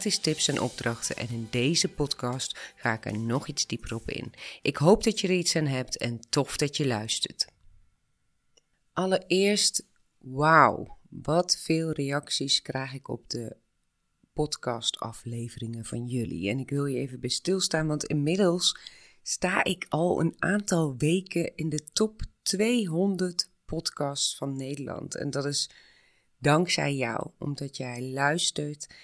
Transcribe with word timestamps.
tips 0.00 0.48
en 0.48 0.60
opdrachten. 0.60 1.16
En 1.16 1.28
in 1.28 1.48
deze 1.50 1.88
podcast 1.88 2.72
ga 2.76 2.92
ik 2.92 3.04
er 3.04 3.18
nog 3.18 3.48
iets 3.48 3.66
dieper 3.66 3.94
op 3.94 4.10
in. 4.10 4.32
Ik 4.62 4.76
hoop 4.76 5.04
dat 5.04 5.20
je 5.20 5.28
er 5.28 5.34
iets 5.34 5.56
aan 5.56 5.66
hebt 5.66 5.96
en 5.96 6.20
tof 6.28 6.56
dat 6.56 6.76
je 6.76 6.86
luistert. 6.86 7.46
Allereerst, 8.92 9.86
wauw 10.18 10.98
wat 11.10 11.56
veel 11.56 11.90
reacties 11.90 12.62
krijg 12.62 12.92
ik 12.92 13.08
op 13.08 13.30
de 13.30 13.56
podcastafleveringen 14.32 15.84
van 15.84 16.06
jullie. 16.06 16.50
En 16.50 16.58
ik 16.58 16.70
wil 16.70 16.86
je 16.86 16.98
even 16.98 17.20
bij 17.20 17.30
stilstaan, 17.30 17.86
want 17.86 18.04
inmiddels 18.04 18.78
sta 19.22 19.64
ik 19.64 19.86
al 19.88 20.20
een 20.20 20.34
aantal 20.38 20.96
weken 20.96 21.56
in 21.56 21.68
de 21.68 21.84
top 21.92 22.22
200 22.42 23.50
podcasts 23.64 24.36
van 24.36 24.56
Nederland. 24.56 25.14
En 25.14 25.30
dat 25.30 25.44
is 25.44 25.70
dankzij 26.38 26.94
jou, 26.94 27.30
omdat 27.38 27.76
jij 27.76 28.02
luistert 28.02 28.94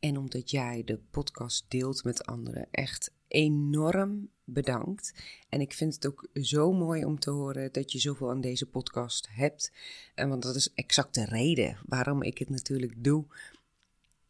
en 0.00 0.16
omdat 0.16 0.50
jij 0.50 0.82
de 0.84 0.98
podcast 1.10 1.64
deelt 1.68 2.04
met 2.04 2.26
anderen. 2.26 2.66
Echt 2.70 3.10
enorm 3.28 4.30
bedankt. 4.44 5.14
En 5.48 5.60
ik 5.60 5.72
vind 5.72 5.94
het 5.94 6.06
ook 6.06 6.28
zo 6.34 6.72
mooi 6.72 7.04
om 7.04 7.18
te 7.18 7.30
horen 7.30 7.72
dat 7.72 7.92
je 7.92 7.98
zoveel 7.98 8.30
aan 8.30 8.40
deze 8.40 8.66
podcast 8.66 9.28
hebt. 9.30 9.72
En 10.14 10.28
want 10.28 10.42
dat 10.42 10.54
is 10.54 10.72
exact 10.74 11.14
de 11.14 11.24
reden 11.24 11.78
waarom 11.86 12.22
ik 12.22 12.38
het 12.38 12.48
natuurlijk 12.48 12.94
doe. 12.96 13.24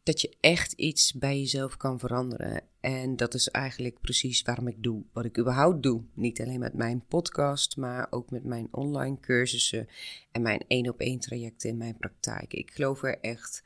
Dat 0.03 0.21
je 0.21 0.35
echt 0.39 0.71
iets 0.71 1.13
bij 1.13 1.39
jezelf 1.39 1.77
kan 1.77 1.99
veranderen. 1.99 2.63
En 2.79 3.15
dat 3.15 3.33
is 3.33 3.49
eigenlijk 3.49 3.99
precies 4.01 4.41
waarom 4.41 4.67
ik 4.67 4.83
doe 4.83 5.03
wat 5.13 5.25
ik 5.25 5.39
überhaupt 5.39 5.83
doe. 5.83 6.03
Niet 6.13 6.41
alleen 6.41 6.59
met 6.59 6.73
mijn 6.73 7.05
podcast, 7.07 7.77
maar 7.77 8.07
ook 8.09 8.31
met 8.31 8.43
mijn 8.43 8.67
online 8.71 9.19
cursussen 9.19 9.87
en 10.31 10.41
mijn 10.41 10.63
één 10.67 10.89
op 10.89 10.99
één 10.99 11.19
trajecten 11.19 11.69
in 11.69 11.77
mijn 11.77 11.97
praktijk. 11.97 12.53
Ik 12.53 12.71
geloof 12.71 13.03
er 13.03 13.19
echt 13.19 13.63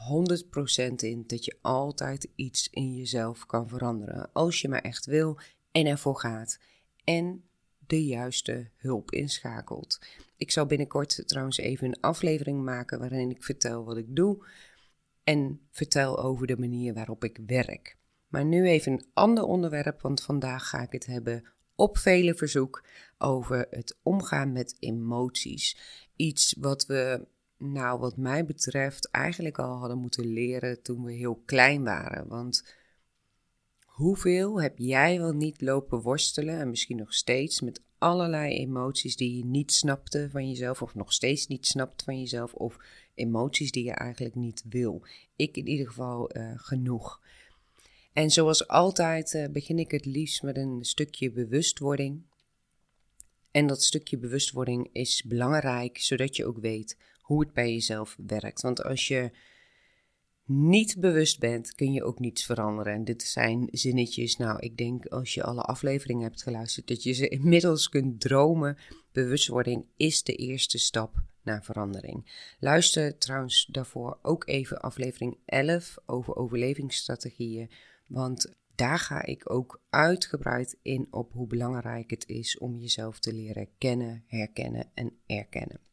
100% 0.00 0.94
in 0.94 1.24
dat 1.26 1.44
je 1.44 1.58
altijd 1.60 2.28
iets 2.34 2.68
in 2.70 2.96
jezelf 2.96 3.46
kan 3.46 3.68
veranderen. 3.68 4.32
Als 4.32 4.60
je 4.60 4.68
maar 4.68 4.82
echt 4.82 5.06
wil 5.06 5.38
en 5.72 5.86
ervoor 5.86 6.16
gaat. 6.16 6.58
En 7.04 7.44
de 7.86 8.04
juiste 8.04 8.70
hulp 8.76 9.10
inschakelt. 9.10 9.98
Ik 10.36 10.50
zal 10.50 10.66
binnenkort 10.66 11.22
trouwens 11.26 11.58
even 11.58 11.86
een 11.86 12.00
aflevering 12.00 12.64
maken 12.64 12.98
waarin 12.98 13.30
ik 13.30 13.44
vertel 13.44 13.84
wat 13.84 13.96
ik 13.96 14.16
doe. 14.16 14.46
En 15.24 15.60
vertel 15.70 16.22
over 16.22 16.46
de 16.46 16.56
manier 16.56 16.94
waarop 16.94 17.24
ik 17.24 17.38
werk. 17.46 17.96
Maar 18.28 18.44
nu 18.44 18.68
even 18.68 18.92
een 18.92 19.06
ander 19.12 19.44
onderwerp, 19.44 20.00
want 20.00 20.22
vandaag 20.22 20.68
ga 20.68 20.82
ik 20.82 20.92
het 20.92 21.06
hebben 21.06 21.44
op 21.74 21.98
vele 21.98 22.34
verzoek 22.34 22.86
over 23.18 23.66
het 23.70 23.98
omgaan 24.02 24.52
met 24.52 24.76
emoties. 24.78 25.76
Iets 26.16 26.56
wat 26.58 26.86
we 26.86 27.26
nou, 27.60 27.98
wat 27.98 28.16
mij 28.16 28.44
betreft, 28.44 29.10
eigenlijk 29.10 29.58
al 29.58 29.78
hadden 29.78 29.98
moeten 29.98 30.26
leren 30.32 30.82
toen 30.82 31.04
we 31.04 31.12
heel 31.12 31.42
klein 31.44 31.84
waren. 31.84 32.28
Want 32.28 32.74
hoeveel 33.84 34.62
heb 34.62 34.78
jij 34.78 35.18
wel 35.18 35.32
niet 35.32 35.60
lopen 35.60 36.00
worstelen, 36.00 36.58
en 36.58 36.70
misschien 36.70 36.96
nog 36.96 37.14
steeds, 37.14 37.60
met 37.60 37.82
allerlei 37.98 38.54
emoties 38.54 39.16
die 39.16 39.36
je 39.36 39.44
niet 39.44 39.72
snapte 39.72 40.28
van 40.30 40.48
jezelf, 40.48 40.82
of 40.82 40.94
nog 40.94 41.12
steeds 41.12 41.46
niet 41.46 41.66
snapt 41.66 42.02
van 42.02 42.18
jezelf, 42.18 42.54
of 42.54 42.76
emoties 43.14 43.70
die 43.70 43.84
je 43.84 43.92
eigenlijk 43.92 44.34
niet 44.34 44.64
wil? 44.68 45.06
Ik 45.36 45.56
in 45.56 45.66
ieder 45.66 45.86
geval 45.86 46.36
uh, 46.36 46.52
genoeg. 46.54 47.20
En 48.12 48.30
zoals 48.30 48.68
altijd 48.68 49.34
uh, 49.34 49.48
begin 49.48 49.78
ik 49.78 49.90
het 49.90 50.04
liefst 50.04 50.42
met 50.42 50.56
een 50.56 50.84
stukje 50.84 51.30
bewustwording. 51.30 52.22
En 53.50 53.66
dat 53.66 53.82
stukje 53.82 54.18
bewustwording 54.18 54.88
is 54.92 55.22
belangrijk, 55.22 55.98
zodat 55.98 56.36
je 56.36 56.46
ook 56.46 56.58
weet 56.58 56.96
hoe 57.30 57.40
het 57.40 57.52
bij 57.52 57.72
jezelf 57.72 58.16
werkt. 58.26 58.60
Want 58.60 58.82
als 58.82 59.08
je 59.08 59.30
niet 60.44 60.96
bewust 61.00 61.38
bent, 61.38 61.74
kun 61.74 61.92
je 61.92 62.04
ook 62.04 62.18
niets 62.18 62.44
veranderen. 62.44 62.92
En 62.92 63.04
dit 63.04 63.22
zijn 63.22 63.68
zinnetjes, 63.70 64.36
nou, 64.36 64.58
ik 64.58 64.76
denk 64.76 65.06
als 65.06 65.34
je 65.34 65.42
alle 65.42 65.60
afleveringen 65.60 66.22
hebt 66.22 66.42
geluisterd, 66.42 66.88
dat 66.88 67.02
je 67.02 67.12
ze 67.12 67.28
inmiddels 67.38 67.88
kunt 67.88 68.20
dromen. 68.20 68.76
Bewustwording 69.12 69.84
is 69.96 70.22
de 70.22 70.34
eerste 70.34 70.78
stap 70.78 71.22
naar 71.42 71.64
verandering. 71.64 72.30
Luister 72.60 73.18
trouwens 73.18 73.68
daarvoor 73.72 74.18
ook 74.22 74.48
even 74.48 74.80
aflevering 74.80 75.38
11 75.44 75.96
over 76.06 76.36
overlevingsstrategieën, 76.36 77.70
want 78.06 78.54
daar 78.74 78.98
ga 78.98 79.24
ik 79.24 79.50
ook 79.50 79.82
uitgebreid 79.90 80.76
in 80.82 81.06
op 81.10 81.32
hoe 81.32 81.46
belangrijk 81.46 82.10
het 82.10 82.28
is 82.28 82.58
om 82.58 82.76
jezelf 82.76 83.18
te 83.18 83.32
leren 83.32 83.68
kennen, 83.78 84.24
herkennen 84.26 84.90
en 84.94 85.12
erkennen. 85.26 85.89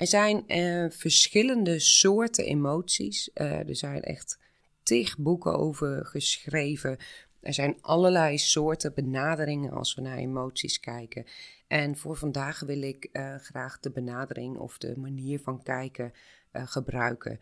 Er 0.00 0.06
zijn 0.06 0.44
uh, 0.46 0.90
verschillende 0.90 1.78
soorten 1.78 2.44
emoties. 2.44 3.30
Uh, 3.34 3.68
er 3.68 3.76
zijn 3.76 4.02
echt 4.02 4.38
tig 4.82 5.18
boeken 5.18 5.58
over 5.58 6.06
geschreven. 6.06 6.96
Er 7.40 7.54
zijn 7.54 7.76
allerlei 7.80 8.38
soorten 8.38 8.94
benaderingen 8.94 9.72
als 9.72 9.94
we 9.94 10.00
naar 10.00 10.16
emoties 10.16 10.80
kijken. 10.80 11.24
En 11.66 11.96
voor 11.96 12.16
vandaag 12.16 12.60
wil 12.60 12.82
ik 12.82 13.08
uh, 13.12 13.34
graag 13.36 13.80
de 13.80 13.90
benadering 13.90 14.56
of 14.56 14.78
de 14.78 14.98
manier 14.98 15.40
van 15.40 15.62
kijken 15.62 16.12
gebruiken. 16.52 17.40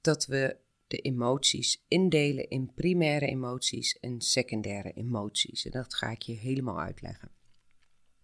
Dat 0.00 0.26
we 0.26 0.56
de 0.86 0.98
emoties 0.98 1.84
indelen 1.88 2.48
in 2.48 2.74
primaire 2.74 3.26
emoties 3.26 3.98
en 3.98 4.20
secundaire 4.20 4.92
emoties. 4.92 5.64
En 5.64 5.70
dat 5.70 5.94
ga 5.94 6.10
ik 6.10 6.22
je 6.22 6.34
helemaal 6.34 6.80
uitleggen. 6.80 7.30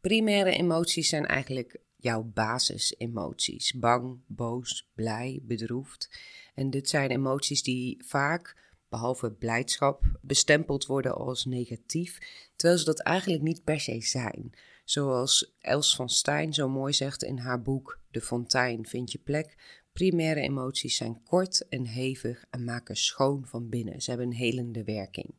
Primaire 0.00 0.50
emoties 0.50 1.08
zijn 1.08 1.26
eigenlijk 1.26 1.84
jouw 1.96 2.22
basisemoties. 2.22 3.72
Bang, 3.72 4.18
boos, 4.26 4.90
blij, 4.94 5.40
bedroefd. 5.42 6.10
En 6.54 6.70
dit 6.70 6.88
zijn 6.88 7.10
emoties 7.10 7.62
die 7.62 8.04
vaak, 8.04 8.56
behalve 8.88 9.30
blijdschap, 9.30 10.18
bestempeld 10.20 10.86
worden 10.86 11.14
als 11.14 11.44
negatief, 11.44 12.18
terwijl 12.56 12.78
ze 12.78 12.84
dat 12.84 13.00
eigenlijk 13.00 13.42
niet 13.42 13.64
per 13.64 13.80
se 13.80 14.00
zijn. 14.00 14.52
Zoals 14.84 15.54
Els 15.60 15.96
van 15.96 16.08
Stein 16.08 16.54
zo 16.54 16.68
mooi 16.68 16.92
zegt 16.92 17.22
in 17.22 17.38
haar 17.38 17.62
boek 17.62 18.00
De 18.10 18.20
Fontein 18.20 18.86
vind 18.86 19.12
je 19.12 19.18
plek. 19.18 19.56
Primaire 19.92 20.40
emoties 20.40 20.96
zijn 20.96 21.22
kort 21.22 21.68
en 21.68 21.86
hevig 21.86 22.44
en 22.50 22.64
maken 22.64 22.96
schoon 22.96 23.46
van 23.46 23.68
binnen. 23.68 24.02
Ze 24.02 24.10
hebben 24.10 24.28
een 24.28 24.36
helende 24.36 24.84
werking. 24.84 25.34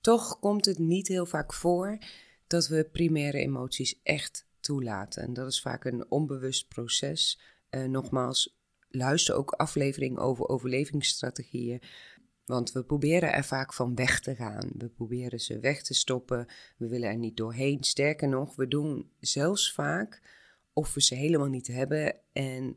Toch 0.00 0.38
komt 0.38 0.64
het 0.64 0.78
niet 0.78 1.08
heel 1.08 1.26
vaak 1.26 1.54
voor 1.54 1.98
dat 2.46 2.66
we 2.66 2.88
primaire 2.92 3.38
emoties 3.38 4.00
echt 4.02 4.46
toelaten. 4.60 5.22
En 5.22 5.32
dat 5.32 5.48
is 5.48 5.60
vaak 5.60 5.84
een 5.84 6.10
onbewust 6.10 6.68
proces. 6.68 7.40
Uh, 7.70 7.84
nogmaals, 7.84 8.58
luister 8.88 9.34
ook 9.34 9.50
aflevering 9.50 10.18
over 10.18 10.48
overlevingsstrategieën. 10.48 11.82
Want 12.44 12.72
we 12.72 12.84
proberen 12.84 13.32
er 13.32 13.44
vaak 13.44 13.72
van 13.72 13.94
weg 13.94 14.20
te 14.20 14.34
gaan. 14.34 14.70
We 14.78 14.88
proberen 14.88 15.40
ze 15.40 15.60
weg 15.60 15.82
te 15.82 15.94
stoppen. 15.94 16.46
We 16.76 16.88
willen 16.88 17.08
er 17.08 17.18
niet 17.18 17.36
doorheen. 17.36 17.84
Sterker 17.84 18.28
nog, 18.28 18.56
we 18.56 18.68
doen 18.68 19.10
zelfs 19.20 19.72
vaak 19.72 20.22
of 20.72 20.94
we 20.94 21.02
ze 21.02 21.14
helemaal 21.14 21.48
niet 21.48 21.66
hebben. 21.66 22.16
En 22.32 22.76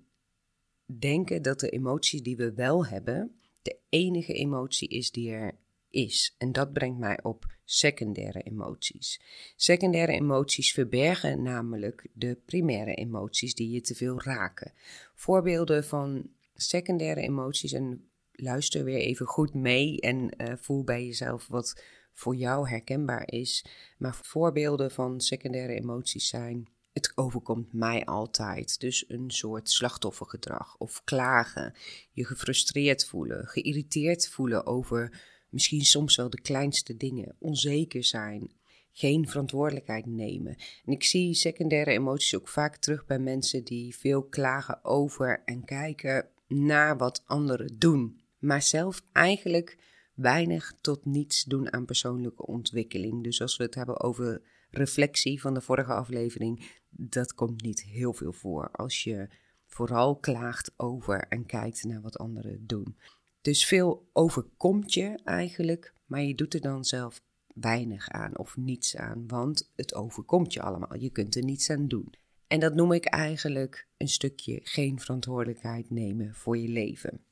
denken 0.85 1.41
dat 1.41 1.59
de 1.59 1.69
emotie 1.69 2.21
die 2.21 2.35
we 2.35 2.53
wel 2.53 2.85
hebben, 2.85 3.39
de 3.61 3.77
enige 3.89 4.33
emotie 4.33 4.87
is 4.87 5.11
die 5.11 5.31
er 5.31 5.57
is. 5.89 6.35
En 6.37 6.51
dat 6.51 6.73
brengt 6.73 6.99
mij 6.99 7.23
op 7.23 7.45
secundaire 7.71 8.41
emoties. 8.41 9.21
Secundaire 9.55 10.11
emoties 10.11 10.73
verbergen 10.73 11.41
namelijk 11.43 12.07
de 12.13 12.37
primaire 12.45 12.93
emoties 12.93 13.55
die 13.55 13.69
je 13.69 13.81
te 13.81 13.95
veel 13.95 14.21
raken. 14.21 14.73
Voorbeelden 15.15 15.83
van 15.83 16.29
secundaire 16.55 17.21
emoties, 17.21 17.71
en 17.71 18.09
luister 18.31 18.83
weer 18.83 18.97
even 18.97 19.25
goed 19.25 19.53
mee 19.53 19.99
en 19.99 20.33
uh, 20.37 20.53
voel 20.57 20.83
bij 20.83 21.05
jezelf 21.05 21.47
wat 21.47 21.83
voor 22.13 22.35
jou 22.35 22.69
herkenbaar 22.69 23.31
is. 23.31 23.65
Maar 23.97 24.19
voorbeelden 24.21 24.91
van 24.91 25.21
secundaire 25.21 25.73
emoties 25.73 26.27
zijn. 26.27 26.67
Het 26.93 27.11
overkomt 27.15 27.73
mij 27.73 28.05
altijd. 28.05 28.79
Dus 28.79 29.05
een 29.07 29.31
soort 29.31 29.69
slachtoffergedrag 29.69 30.77
of 30.77 31.01
klagen, 31.03 31.73
je 32.11 32.25
gefrustreerd 32.25 33.05
voelen, 33.05 33.47
geïrriteerd 33.47 34.29
voelen 34.29 34.65
over 34.65 35.29
Misschien 35.51 35.85
soms 35.85 36.15
wel 36.15 36.29
de 36.29 36.41
kleinste 36.41 36.97
dingen. 36.97 37.35
Onzeker 37.39 38.03
zijn. 38.03 38.51
Geen 38.91 39.27
verantwoordelijkheid 39.27 40.05
nemen. 40.05 40.55
En 40.85 40.91
ik 40.91 41.03
zie 41.03 41.33
secundaire 41.33 41.91
emoties 41.91 42.35
ook 42.35 42.47
vaak 42.47 42.77
terug 42.77 43.05
bij 43.05 43.19
mensen 43.19 43.63
die 43.63 43.95
veel 43.95 44.23
klagen 44.23 44.83
over 44.83 45.41
en 45.45 45.65
kijken 45.65 46.27
naar 46.47 46.97
wat 46.97 47.23
anderen 47.25 47.79
doen. 47.79 48.19
maar 48.39 48.61
zelf 48.61 49.01
eigenlijk 49.11 49.77
weinig 50.15 50.73
tot 50.81 51.05
niets 51.05 51.43
doen 51.43 51.73
aan 51.73 51.85
persoonlijke 51.85 52.45
ontwikkeling. 52.45 53.23
Dus 53.23 53.41
als 53.41 53.57
we 53.57 53.63
het 53.63 53.75
hebben 53.75 53.99
over 53.99 54.41
reflectie 54.69 55.41
van 55.41 55.53
de 55.53 55.61
vorige 55.61 55.93
aflevering, 55.93 56.81
dat 56.89 57.33
komt 57.33 57.61
niet 57.61 57.83
heel 57.83 58.13
veel 58.13 58.33
voor 58.33 58.71
als 58.71 59.03
je 59.03 59.29
vooral 59.65 60.15
klaagt 60.15 60.71
over 60.77 61.25
en 61.29 61.45
kijkt 61.45 61.83
naar 61.83 62.01
wat 62.01 62.17
anderen 62.17 62.67
doen. 62.67 62.97
Dus 63.41 63.65
veel 63.65 64.09
overkomt 64.13 64.93
je 64.93 65.19
eigenlijk, 65.23 65.93
maar 66.05 66.21
je 66.21 66.35
doet 66.35 66.53
er 66.53 66.61
dan 66.61 66.85
zelf 66.85 67.21
weinig 67.53 68.09
aan 68.09 68.37
of 68.37 68.57
niets 68.57 68.95
aan, 68.95 69.27
want 69.27 69.71
het 69.75 69.95
overkomt 69.95 70.53
je 70.53 70.61
allemaal. 70.61 70.95
Je 70.95 71.09
kunt 71.09 71.35
er 71.35 71.43
niets 71.43 71.69
aan 71.69 71.87
doen. 71.87 72.13
En 72.47 72.59
dat 72.59 72.75
noem 72.75 72.91
ik 72.91 73.05
eigenlijk 73.05 73.87
een 73.97 74.07
stukje 74.07 74.59
geen 74.63 74.99
verantwoordelijkheid 74.99 75.89
nemen 75.89 76.35
voor 76.35 76.57
je 76.57 76.67
leven. 76.67 77.23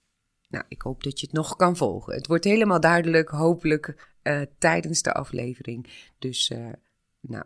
Nou, 0.49 0.65
ik 0.67 0.81
hoop 0.81 1.03
dat 1.03 1.19
je 1.19 1.25
het 1.25 1.35
nog 1.35 1.55
kan 1.55 1.77
volgen. 1.77 2.13
Het 2.13 2.27
wordt 2.27 2.43
helemaal 2.43 2.79
duidelijk, 2.79 3.29
hopelijk 3.29 4.17
uh, 4.23 4.41
tijdens 4.57 5.01
de 5.01 5.13
aflevering. 5.13 5.87
Dus, 6.19 6.49
uh, 6.49 6.69
nou, 7.19 7.45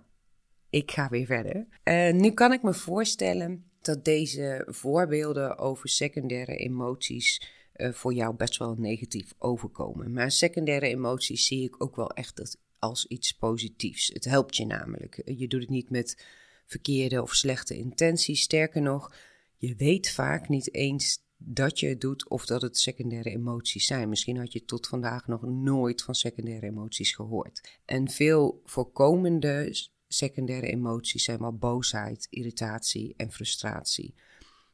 ik 0.69 0.91
ga 0.91 1.09
weer 1.09 1.25
verder. 1.25 1.67
Uh, 1.83 2.13
nu 2.13 2.31
kan 2.31 2.53
ik 2.53 2.61
me 2.61 2.73
voorstellen 2.73 3.71
dat 3.81 4.05
deze 4.05 4.67
voorbeelden 4.67 5.57
over 5.57 5.89
secundaire 5.89 6.55
emoties 6.55 7.41
voor 7.75 8.13
jou 8.13 8.35
best 8.35 8.57
wel 8.57 8.75
negatief 8.75 9.33
overkomen. 9.37 10.13
Maar 10.13 10.31
secundaire 10.31 10.87
emoties 10.87 11.45
zie 11.45 11.63
ik 11.63 11.83
ook 11.83 11.95
wel 11.95 12.09
echt 12.09 12.57
als 12.79 13.05
iets 13.05 13.31
positiefs. 13.31 14.07
Het 14.13 14.25
helpt 14.25 14.55
je 14.55 14.65
namelijk. 14.65 15.21
Je 15.25 15.47
doet 15.47 15.61
het 15.61 15.69
niet 15.69 15.89
met 15.89 16.25
verkeerde 16.65 17.21
of 17.21 17.33
slechte 17.33 17.75
intenties. 17.75 18.41
Sterker 18.41 18.81
nog, 18.81 19.15
je 19.57 19.75
weet 19.75 20.11
vaak 20.11 20.49
niet 20.49 20.73
eens 20.73 21.21
dat 21.37 21.79
je 21.79 21.87
het 21.87 22.01
doet 22.01 22.29
of 22.29 22.45
dat 22.45 22.61
het 22.61 22.77
secundaire 22.77 23.29
emoties 23.29 23.85
zijn. 23.85 24.09
Misschien 24.09 24.37
had 24.37 24.53
je 24.53 24.65
tot 24.65 24.87
vandaag 24.87 25.27
nog 25.27 25.41
nooit 25.41 26.01
van 26.01 26.15
secundaire 26.15 26.65
emoties 26.65 27.11
gehoord. 27.11 27.79
En 27.85 28.09
veel 28.09 28.61
voorkomende 28.65 29.75
secundaire 30.07 30.67
emoties 30.67 31.23
zijn 31.23 31.39
wel 31.39 31.57
boosheid, 31.57 32.27
irritatie 32.29 33.13
en 33.17 33.31
frustratie. 33.31 34.13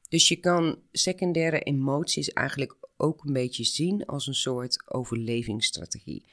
Dus 0.09 0.27
je 0.27 0.35
kan 0.35 0.79
secundaire 0.91 1.59
emoties 1.59 2.33
eigenlijk 2.33 2.77
ook 2.99 3.23
een 3.23 3.33
beetje 3.33 3.63
zien 3.63 4.05
als 4.05 4.27
een 4.27 4.35
soort 4.35 4.83
overlevingsstrategie. 4.91 6.25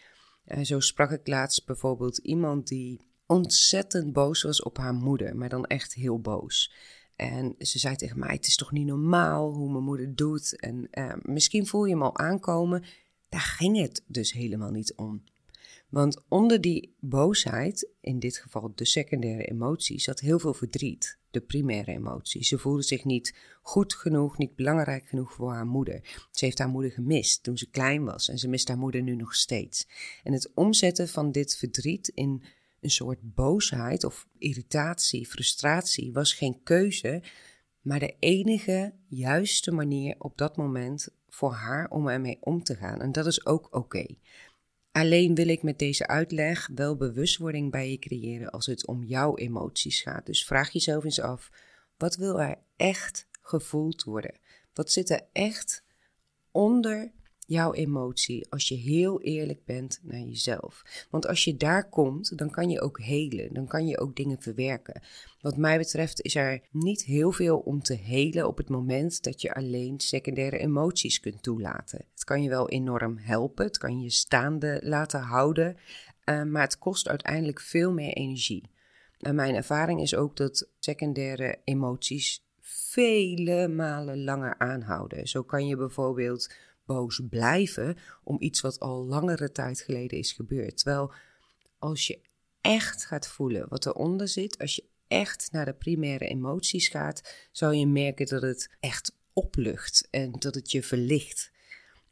En 0.44 0.66
zo 0.66 0.80
sprak 0.80 1.10
ik 1.10 1.26
laatst 1.26 1.66
bijvoorbeeld 1.66 2.18
iemand 2.18 2.68
die 2.68 3.00
ontzettend 3.26 4.12
boos 4.12 4.42
was 4.42 4.62
op 4.62 4.76
haar 4.76 4.94
moeder, 4.94 5.36
maar 5.36 5.48
dan 5.48 5.64
echt 5.64 5.94
heel 5.94 6.20
boos. 6.20 6.72
En 7.16 7.54
ze 7.58 7.78
zei 7.78 7.96
tegen 7.96 8.18
mij: 8.18 8.34
Het 8.34 8.46
is 8.46 8.56
toch 8.56 8.72
niet 8.72 8.86
normaal 8.86 9.52
hoe 9.52 9.70
mijn 9.70 9.84
moeder 9.84 10.14
doet. 10.14 10.60
En 10.60 10.88
uh, 10.90 11.12
misschien 11.22 11.66
voel 11.66 11.84
je 11.84 11.92
hem 11.92 12.02
al 12.02 12.16
aankomen. 12.16 12.84
Daar 13.28 13.40
ging 13.40 13.80
het 13.80 14.02
dus 14.06 14.32
helemaal 14.32 14.70
niet 14.70 14.94
om. 14.94 15.22
Want 15.96 16.22
onder 16.28 16.60
die 16.60 16.94
boosheid, 17.00 17.90
in 18.00 18.18
dit 18.18 18.36
geval 18.36 18.72
de 18.74 18.84
secundaire 18.84 19.44
emotie, 19.44 20.00
zat 20.00 20.20
heel 20.20 20.38
veel 20.38 20.54
verdriet. 20.54 21.18
De 21.30 21.40
primaire 21.40 21.92
emotie. 21.92 22.44
Ze 22.44 22.58
voelde 22.58 22.82
zich 22.82 23.04
niet 23.04 23.34
goed 23.62 23.94
genoeg, 23.94 24.38
niet 24.38 24.54
belangrijk 24.54 25.08
genoeg 25.08 25.32
voor 25.32 25.52
haar 25.52 25.66
moeder. 25.66 26.26
Ze 26.30 26.44
heeft 26.44 26.58
haar 26.58 26.68
moeder 26.68 26.90
gemist 26.90 27.42
toen 27.42 27.58
ze 27.58 27.70
klein 27.70 28.04
was 28.04 28.28
en 28.28 28.38
ze 28.38 28.48
mist 28.48 28.68
haar 28.68 28.78
moeder 28.78 29.02
nu 29.02 29.14
nog 29.14 29.34
steeds. 29.34 29.88
En 30.22 30.32
het 30.32 30.50
omzetten 30.54 31.08
van 31.08 31.32
dit 31.32 31.56
verdriet 31.56 32.08
in 32.08 32.42
een 32.80 32.90
soort 32.90 33.34
boosheid 33.34 34.04
of 34.04 34.26
irritatie, 34.38 35.26
frustratie 35.26 36.12
was 36.12 36.32
geen 36.32 36.62
keuze, 36.62 37.22
maar 37.80 37.98
de 37.98 38.16
enige 38.18 38.94
juiste 39.08 39.72
manier 39.72 40.14
op 40.18 40.38
dat 40.38 40.56
moment 40.56 41.08
voor 41.28 41.52
haar 41.52 41.90
om 41.90 42.08
ermee 42.08 42.38
om 42.40 42.62
te 42.62 42.74
gaan. 42.74 43.00
En 43.00 43.12
dat 43.12 43.26
is 43.26 43.46
ook 43.46 43.68
oké. 43.70 44.06
Alleen 44.96 45.34
wil 45.34 45.48
ik 45.48 45.62
met 45.62 45.78
deze 45.78 46.06
uitleg 46.06 46.68
wel 46.74 46.96
bewustwording 46.96 47.70
bij 47.70 47.90
je 47.90 47.98
creëren 47.98 48.50
als 48.50 48.66
het 48.66 48.86
om 48.86 49.04
jouw 49.04 49.36
emoties 49.36 50.00
gaat. 50.02 50.26
Dus 50.26 50.44
vraag 50.44 50.70
jezelf 50.70 51.04
eens 51.04 51.20
af: 51.20 51.50
wat 51.96 52.16
wil 52.16 52.40
er 52.40 52.58
echt 52.76 53.28
gevoeld 53.42 54.04
worden? 54.04 54.38
Wat 54.74 54.92
zit 54.92 55.10
er 55.10 55.22
echt 55.32 55.84
onder 56.50 57.12
jouw 57.46 57.72
emotie 57.72 58.46
als 58.50 58.68
je 58.68 58.74
heel 58.74 59.20
eerlijk 59.20 59.64
bent 59.64 60.00
naar 60.02 60.20
jezelf. 60.20 60.82
Want 61.10 61.26
als 61.26 61.44
je 61.44 61.56
daar 61.56 61.88
komt, 61.88 62.38
dan 62.38 62.50
kan 62.50 62.70
je 62.70 62.80
ook 62.80 63.00
helen, 63.00 63.54
dan 63.54 63.66
kan 63.66 63.86
je 63.86 63.98
ook 63.98 64.16
dingen 64.16 64.42
verwerken. 64.42 65.02
Wat 65.40 65.56
mij 65.56 65.78
betreft 65.78 66.20
is 66.22 66.34
er 66.34 66.60
niet 66.70 67.04
heel 67.04 67.32
veel 67.32 67.58
om 67.58 67.82
te 67.82 67.94
helen 67.94 68.46
op 68.46 68.56
het 68.56 68.68
moment 68.68 69.22
dat 69.22 69.40
je 69.40 69.54
alleen 69.54 70.00
secundaire 70.00 70.58
emoties 70.58 71.20
kunt 71.20 71.42
toelaten. 71.42 72.04
Het 72.12 72.24
kan 72.24 72.42
je 72.42 72.48
wel 72.48 72.68
enorm 72.68 73.18
helpen, 73.18 73.64
het 73.64 73.78
kan 73.78 74.00
je 74.00 74.10
staande 74.10 74.80
laten 74.82 75.20
houden, 75.20 75.76
uh, 76.24 76.42
maar 76.42 76.62
het 76.62 76.78
kost 76.78 77.08
uiteindelijk 77.08 77.60
veel 77.60 77.92
meer 77.92 78.12
energie. 78.12 78.70
En 79.20 79.34
mijn 79.34 79.54
ervaring 79.54 80.00
is 80.00 80.14
ook 80.14 80.36
dat 80.36 80.68
secundaire 80.78 81.58
emoties 81.64 82.44
vele 82.60 83.68
malen 83.68 84.24
langer 84.24 84.58
aanhouden. 84.58 85.28
Zo 85.28 85.42
kan 85.42 85.66
je 85.66 85.76
bijvoorbeeld 85.76 86.54
boos 86.86 87.20
blijven 87.28 87.96
om 88.24 88.36
iets 88.38 88.60
wat 88.60 88.80
al 88.80 89.04
langere 89.04 89.52
tijd 89.52 89.80
geleden 89.80 90.18
is 90.18 90.32
gebeurd. 90.32 90.76
Terwijl 90.76 91.12
als 91.78 92.06
je 92.06 92.20
echt 92.60 93.04
gaat 93.04 93.28
voelen 93.28 93.68
wat 93.68 93.86
eronder 93.86 94.28
zit, 94.28 94.58
als 94.58 94.76
je 94.76 94.84
echt 95.08 95.48
naar 95.52 95.64
de 95.64 95.74
primaire 95.74 96.26
emoties 96.26 96.88
gaat, 96.88 97.48
zou 97.52 97.74
je 97.74 97.86
merken 97.86 98.26
dat 98.26 98.42
het 98.42 98.70
echt 98.80 99.16
oplucht 99.32 100.08
en 100.10 100.32
dat 100.32 100.54
het 100.54 100.70
je 100.70 100.82
verlicht. 100.82 101.50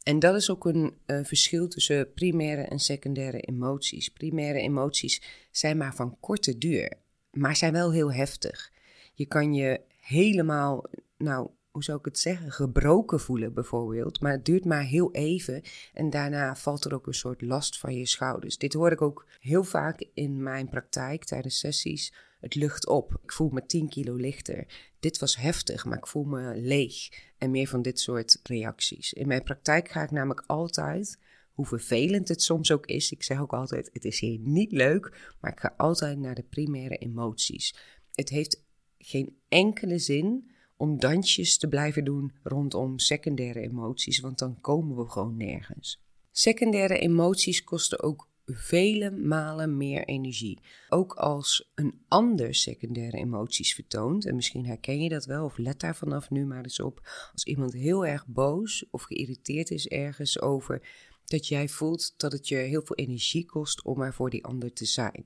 En 0.03 0.19
dat 0.19 0.35
is 0.35 0.49
ook 0.49 0.65
een 0.65 0.97
uh, 1.05 1.19
verschil 1.23 1.67
tussen 1.67 2.13
primaire 2.13 2.61
en 2.61 2.79
secundaire 2.79 3.39
emoties. 3.39 4.09
Primaire 4.09 4.59
emoties 4.59 5.21
zijn 5.51 5.77
maar 5.77 5.95
van 5.95 6.19
korte 6.19 6.57
duur, 6.57 6.93
maar 7.31 7.55
zijn 7.55 7.73
wel 7.73 7.91
heel 7.91 8.13
heftig. 8.13 8.71
Je 9.13 9.25
kan 9.25 9.53
je 9.53 9.81
helemaal, 9.99 10.85
nou, 11.17 11.49
hoe 11.75 11.83
zou 11.83 11.97
ik 11.97 12.05
het 12.05 12.19
zeggen, 12.19 12.51
gebroken 12.51 13.19
voelen 13.19 13.53
bijvoorbeeld. 13.53 14.21
Maar 14.21 14.31
het 14.31 14.45
duurt 14.45 14.65
maar 14.65 14.83
heel 14.83 15.11
even 15.11 15.61
en 15.93 16.09
daarna 16.09 16.55
valt 16.55 16.85
er 16.85 16.93
ook 16.93 17.07
een 17.07 17.13
soort 17.13 17.41
last 17.41 17.79
van 17.79 17.95
je 17.95 18.05
schouders. 18.05 18.57
Dit 18.57 18.73
hoor 18.73 18.91
ik 18.91 19.01
ook 19.01 19.25
heel 19.39 19.63
vaak 19.63 20.05
in 20.13 20.43
mijn 20.43 20.69
praktijk 20.69 21.23
tijdens 21.23 21.59
sessies. 21.59 22.13
Het 22.39 22.55
lucht 22.55 22.87
op. 22.87 23.19
Ik 23.23 23.31
voel 23.31 23.49
me 23.49 23.65
10 23.65 23.89
kilo 23.89 24.15
lichter. 24.15 24.65
Dit 24.99 25.19
was 25.19 25.35
heftig, 25.35 25.85
maar 25.85 25.97
ik 25.97 26.07
voel 26.07 26.23
me 26.23 26.55
leeg. 26.55 27.09
En 27.37 27.51
meer 27.51 27.67
van 27.67 27.81
dit 27.81 27.99
soort 27.99 28.39
reacties. 28.43 29.13
In 29.13 29.27
mijn 29.27 29.43
praktijk 29.43 29.89
ga 29.89 30.03
ik 30.03 30.11
namelijk 30.11 30.43
altijd, 30.47 31.19
hoe 31.53 31.65
vervelend 31.65 32.27
het 32.27 32.41
soms 32.41 32.71
ook 32.71 32.85
is. 32.85 33.11
Ik 33.11 33.23
zeg 33.23 33.41
ook 33.41 33.53
altijd: 33.53 33.89
het 33.93 34.05
is 34.05 34.19
hier 34.19 34.39
niet 34.39 34.71
leuk, 34.71 35.35
maar 35.41 35.51
ik 35.51 35.59
ga 35.59 35.73
altijd 35.77 36.17
naar 36.17 36.35
de 36.35 36.43
primaire 36.43 36.97
emoties. 36.97 37.75
Het 38.11 38.29
heeft 38.29 38.63
geen 38.97 39.37
enkele 39.47 39.99
zin 39.99 40.53
om 40.77 40.99
dansjes 40.99 41.57
te 41.57 41.67
blijven 41.67 42.03
doen 42.03 42.31
rondom 42.43 42.99
secundaire 42.99 43.59
emoties, 43.59 44.19
want 44.19 44.39
dan 44.39 44.61
komen 44.61 44.97
we 44.97 45.09
gewoon 45.09 45.37
nergens. 45.37 46.03
Secundaire 46.31 46.97
emoties 46.97 47.63
kosten 47.63 48.03
ook 48.03 48.27
vele 48.45 49.11
malen 49.11 49.77
meer 49.77 50.05
energie. 50.05 50.59
Ook 50.89 51.13
als 51.13 51.71
een 51.75 52.01
ander 52.07 52.55
secundaire 52.55 53.17
emoties 53.17 53.73
vertoont, 53.73 54.25
en 54.25 54.35
misschien 54.35 54.65
herken 54.65 55.01
je 55.01 55.09
dat 55.09 55.25
wel 55.25 55.45
of 55.45 55.57
let 55.57 55.79
daar 55.79 55.95
vanaf 55.95 56.29
nu 56.29 56.45
maar 56.45 56.63
eens 56.63 56.79
op, 56.79 57.01
als 57.31 57.43
iemand 57.43 57.73
heel 57.73 58.05
erg 58.05 58.27
boos 58.27 58.85
of 58.91 59.03
geïrriteerd 59.03 59.71
is 59.71 59.87
ergens 59.87 60.41
over, 60.41 60.87
dat 61.25 61.47
jij 61.47 61.67
voelt 61.67 62.13
dat 62.17 62.31
het 62.31 62.47
je 62.47 62.55
heel 62.55 62.81
veel 62.85 62.95
energie 62.95 63.45
kost 63.45 63.83
om 63.83 64.01
er 64.01 64.13
voor 64.13 64.29
die 64.29 64.45
ander 64.45 64.73
te 64.73 64.85
zijn. 64.85 65.25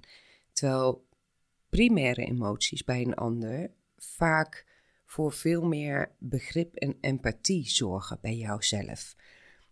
Terwijl 0.54 1.08
primaire 1.70 2.26
emoties 2.26 2.84
bij 2.84 3.02
een 3.02 3.16
ander 3.16 3.72
vaak 3.98 4.66
voor 5.10 5.32
veel 5.32 5.62
meer 5.62 6.12
begrip 6.20 6.76
en 6.76 6.98
empathie 7.02 7.70
zorgen 7.70 8.18
bij 8.22 8.36
jouzelf. 8.36 9.16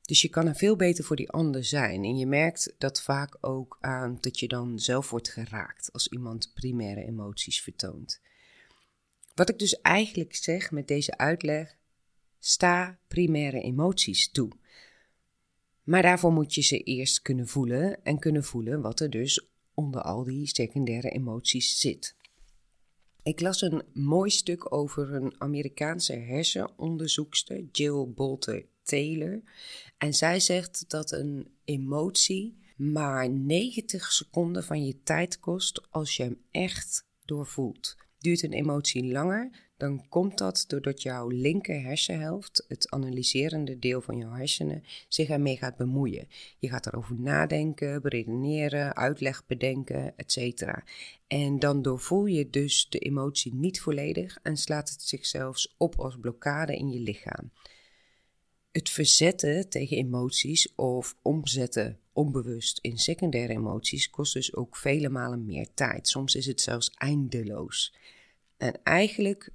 Dus 0.01 0.21
je 0.21 0.29
kan 0.29 0.47
er 0.47 0.55
veel 0.55 0.75
beter 0.75 1.03
voor 1.03 1.15
die 1.15 1.29
ander 1.29 1.63
zijn. 1.63 2.03
En 2.03 2.17
je 2.17 2.25
merkt 2.25 2.75
dat 2.77 3.01
vaak 3.01 3.37
ook 3.41 3.77
aan 3.81 4.17
dat 4.21 4.39
je 4.39 4.47
dan 4.47 4.79
zelf 4.79 5.09
wordt 5.09 5.29
geraakt 5.29 5.93
als 5.93 6.07
iemand 6.07 6.51
primaire 6.53 7.05
emoties 7.05 7.61
vertoont. 7.61 8.21
Wat 9.35 9.49
ik 9.49 9.59
dus 9.59 9.81
eigenlijk 9.81 10.35
zeg 10.35 10.71
met 10.71 10.87
deze 10.87 11.17
uitleg: 11.17 11.77
sta 12.39 12.99
primaire 13.07 13.61
emoties 13.61 14.31
toe. 14.31 14.51
Maar 15.83 16.01
daarvoor 16.01 16.31
moet 16.31 16.53
je 16.53 16.61
ze 16.61 16.83
eerst 16.83 17.21
kunnen 17.21 17.47
voelen 17.47 18.03
en 18.03 18.19
kunnen 18.19 18.43
voelen 18.43 18.81
wat 18.81 18.99
er 18.99 19.09
dus 19.09 19.47
onder 19.73 20.01
al 20.01 20.23
die 20.23 20.47
secundaire 20.47 21.09
emoties 21.09 21.79
zit. 21.79 22.15
Ik 23.27 23.41
las 23.41 23.61
een 23.61 23.81
mooi 23.93 24.29
stuk 24.29 24.73
over 24.73 25.13
een 25.13 25.35
Amerikaanse 25.37 26.13
hersenonderzoekster, 26.13 27.63
Jill 27.71 28.05
Bolte 28.15 28.65
Taylor. 28.83 29.41
En 29.97 30.13
zij 30.13 30.39
zegt 30.39 30.89
dat 30.89 31.11
een 31.11 31.47
emotie 31.63 32.57
maar 32.75 33.29
90 33.29 34.11
seconden 34.11 34.63
van 34.63 34.85
je 34.85 35.03
tijd 35.03 35.39
kost 35.39 35.87
als 35.89 36.15
je 36.15 36.23
hem 36.23 36.41
echt 36.51 37.07
doorvoelt. 37.25 37.95
Duurt 38.17 38.43
een 38.43 38.53
emotie 38.53 39.11
langer, 39.11 39.66
dan 39.77 40.07
komt 40.09 40.37
dat 40.37 40.63
doordat 40.67 41.01
jouw 41.01 41.27
linker 41.27 41.81
hersenhelft, 41.81 42.65
het 42.67 42.89
analyserende 42.89 43.79
deel 43.79 44.01
van 44.01 44.17
jouw 44.17 44.31
hersenen, 44.31 44.83
zich 45.07 45.29
ermee 45.29 45.57
gaat 45.57 45.75
bemoeien. 45.75 46.27
Je 46.59 46.69
gaat 46.69 46.85
erover 46.85 47.15
nadenken, 47.19 48.01
beredeneren, 48.01 48.95
uitleg 48.95 49.45
bedenken, 49.45 50.17
etc. 50.17 50.63
En 51.27 51.59
dan 51.59 51.81
doorvoel 51.81 52.25
je 52.25 52.49
dus 52.49 52.89
de 52.89 52.99
emotie 52.99 53.53
niet 53.53 53.81
volledig 53.81 54.39
en 54.43 54.57
slaat 54.57 54.89
het 54.89 55.01
zich 55.01 55.25
zelfs 55.25 55.75
op 55.77 55.99
als 55.99 56.17
blokkade 56.19 56.77
in 56.77 56.89
je 56.91 56.99
lichaam. 56.99 57.51
Het 58.71 58.89
verzetten 58.89 59.69
tegen 59.69 59.97
emoties 59.97 60.75
of 60.75 61.15
omzetten 61.21 61.99
onbewust 62.13 62.79
in 62.81 62.97
secundaire 62.97 63.53
emoties 63.53 64.09
kost 64.09 64.33
dus 64.33 64.55
ook 64.55 64.75
vele 64.75 65.09
malen 65.09 65.45
meer 65.45 65.67
tijd. 65.73 66.07
Soms 66.07 66.35
is 66.35 66.45
het 66.45 66.61
zelfs 66.61 66.91
eindeloos. 66.95 67.93
En 68.57 68.83
eigenlijk 68.83 69.49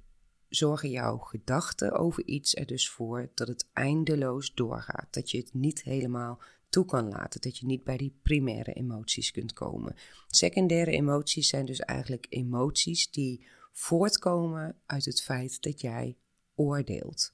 zorgen 0.55 0.89
jouw 0.89 1.17
gedachten 1.17 1.91
over 1.91 2.25
iets 2.25 2.55
er 2.55 2.65
dus 2.65 2.89
voor 2.89 3.29
dat 3.33 3.47
het 3.47 3.67
eindeloos 3.73 4.53
doorgaat. 4.53 5.07
Dat 5.09 5.31
je 5.31 5.37
het 5.37 5.53
niet 5.53 5.83
helemaal 5.83 6.39
toe 6.69 6.85
kan 6.85 7.09
laten. 7.09 7.41
Dat 7.41 7.57
je 7.57 7.65
niet 7.65 7.83
bij 7.83 7.97
die 7.97 8.15
primaire 8.21 8.73
emoties 8.73 9.31
kunt 9.31 9.53
komen. 9.53 9.95
Secundaire 10.27 10.91
emoties 10.91 11.47
zijn 11.47 11.65
dus 11.65 11.79
eigenlijk 11.79 12.25
emoties 12.29 13.11
die 13.11 13.45
voortkomen 13.71 14.75
uit 14.85 15.05
het 15.05 15.21
feit 15.21 15.61
dat 15.61 15.81
jij 15.81 16.17
oordeelt. 16.55 17.33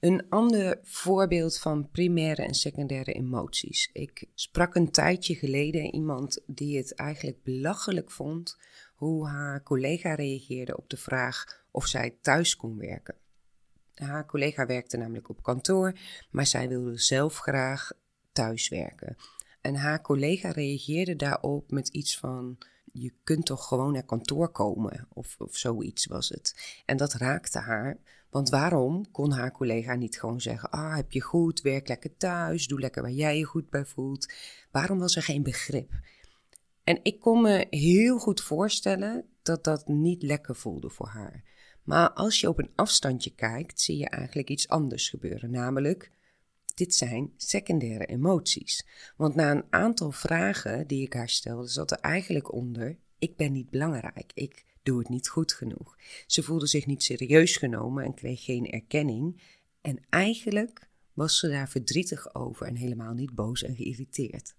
Een 0.00 0.28
ander 0.28 0.78
voorbeeld 0.82 1.58
van 1.58 1.90
primaire 1.90 2.42
en 2.42 2.54
secundaire 2.54 3.12
emoties. 3.12 3.90
Ik 3.92 4.24
sprak 4.34 4.74
een 4.74 4.90
tijdje 4.90 5.34
geleden 5.34 5.94
iemand 5.94 6.40
die 6.46 6.76
het 6.76 6.94
eigenlijk 6.94 7.42
belachelijk 7.42 8.10
vond 8.10 8.56
hoe 8.98 9.26
haar 9.26 9.62
collega 9.62 10.14
reageerde 10.14 10.76
op 10.76 10.90
de 10.90 10.96
vraag 10.96 11.64
of 11.70 11.86
zij 11.86 12.16
thuis 12.20 12.56
kon 12.56 12.78
werken. 12.78 13.14
Haar 13.94 14.26
collega 14.26 14.66
werkte 14.66 14.96
namelijk 14.96 15.28
op 15.28 15.42
kantoor, 15.42 15.92
maar 16.30 16.46
zij 16.46 16.68
wilde 16.68 16.98
zelf 16.98 17.38
graag 17.38 17.92
thuis 18.32 18.68
werken. 18.68 19.16
En 19.60 19.74
haar 19.74 20.00
collega 20.00 20.50
reageerde 20.50 21.16
daarop 21.16 21.70
met 21.70 21.88
iets 21.88 22.18
van: 22.18 22.58
Je 22.92 23.12
kunt 23.24 23.46
toch 23.46 23.68
gewoon 23.68 23.92
naar 23.92 24.04
kantoor 24.04 24.48
komen, 24.48 25.06
of, 25.12 25.34
of 25.38 25.56
zoiets 25.56 26.06
was 26.06 26.28
het. 26.28 26.80
En 26.86 26.96
dat 26.96 27.12
raakte 27.12 27.58
haar, 27.58 27.96
want 28.30 28.48
waarom 28.48 29.10
kon 29.10 29.32
haar 29.32 29.52
collega 29.52 29.94
niet 29.94 30.20
gewoon 30.20 30.40
zeggen: 30.40 30.70
Ah, 30.70 30.96
heb 30.96 31.12
je 31.12 31.20
goed, 31.20 31.60
werk 31.60 31.88
lekker 31.88 32.16
thuis, 32.16 32.66
doe 32.66 32.80
lekker 32.80 33.02
waar 33.02 33.10
jij 33.10 33.38
je 33.38 33.44
goed 33.44 33.70
bij 33.70 33.84
voelt? 33.84 34.32
Waarom 34.70 34.98
was 34.98 35.16
er 35.16 35.22
geen 35.22 35.42
begrip? 35.42 35.92
En 36.88 37.00
ik 37.02 37.20
kon 37.20 37.40
me 37.40 37.66
heel 37.70 38.18
goed 38.18 38.40
voorstellen 38.40 39.24
dat 39.42 39.64
dat 39.64 39.88
niet 39.88 40.22
lekker 40.22 40.56
voelde 40.56 40.90
voor 40.90 41.08
haar. 41.08 41.44
Maar 41.82 42.10
als 42.10 42.40
je 42.40 42.48
op 42.48 42.58
een 42.58 42.70
afstandje 42.74 43.34
kijkt, 43.34 43.80
zie 43.80 43.96
je 43.96 44.08
eigenlijk 44.08 44.50
iets 44.50 44.68
anders 44.68 45.08
gebeuren. 45.08 45.50
Namelijk, 45.50 46.10
dit 46.74 46.94
zijn 46.94 47.32
secundaire 47.36 48.06
emoties. 48.06 48.86
Want 49.16 49.34
na 49.34 49.50
een 49.50 49.64
aantal 49.70 50.10
vragen 50.12 50.86
die 50.86 51.02
ik 51.02 51.12
haar 51.12 51.28
stelde, 51.28 51.68
zat 51.68 51.90
er 51.90 51.98
eigenlijk 51.98 52.52
onder: 52.52 52.98
ik 53.18 53.36
ben 53.36 53.52
niet 53.52 53.70
belangrijk, 53.70 54.30
ik 54.34 54.64
doe 54.82 54.98
het 54.98 55.08
niet 55.08 55.28
goed 55.28 55.52
genoeg. 55.52 55.96
Ze 56.26 56.42
voelde 56.42 56.66
zich 56.66 56.86
niet 56.86 57.02
serieus 57.02 57.56
genomen 57.56 58.04
en 58.04 58.14
kreeg 58.14 58.44
geen 58.44 58.70
erkenning. 58.70 59.42
En 59.80 60.04
eigenlijk 60.08 60.88
was 61.12 61.38
ze 61.38 61.48
daar 61.48 61.68
verdrietig 61.68 62.34
over 62.34 62.66
en 62.66 62.76
helemaal 62.76 63.14
niet 63.14 63.34
boos 63.34 63.62
en 63.62 63.76
geïrriteerd. 63.76 64.56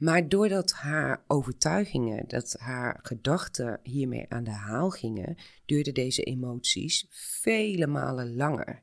Maar 0.00 0.28
doordat 0.28 0.72
haar 0.72 1.24
overtuigingen, 1.26 2.28
dat 2.28 2.56
haar 2.58 2.98
gedachten 3.02 3.80
hiermee 3.82 4.26
aan 4.28 4.44
de 4.44 4.50
haal 4.50 4.90
gingen, 4.90 5.36
duurden 5.66 5.94
deze 5.94 6.22
emoties 6.22 7.06
vele 7.10 7.86
malen 7.86 8.36
langer 8.36 8.82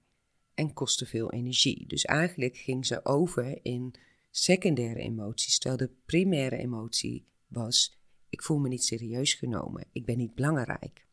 en 0.54 0.74
kostte 0.74 1.06
veel 1.06 1.32
energie. 1.32 1.88
Dus 1.88 2.06
eigenlijk 2.06 2.58
ging 2.58 2.86
ze 2.86 3.06
over 3.06 3.60
in 3.62 3.94
secundaire 4.32 5.00
emoties, 5.00 5.60
terwijl 5.60 5.90
de 5.90 5.96
primaire 6.06 6.58
emotie 6.58 7.28
was: 7.48 8.00
ik 8.30 8.44
voel 8.44 8.58
me 8.58 8.68
niet 8.68 8.84
serieus 8.84 9.34
genomen, 9.34 9.88
ik 9.92 10.06
ben 10.06 10.18
niet 10.18 10.36
belangrijk. 10.36 11.06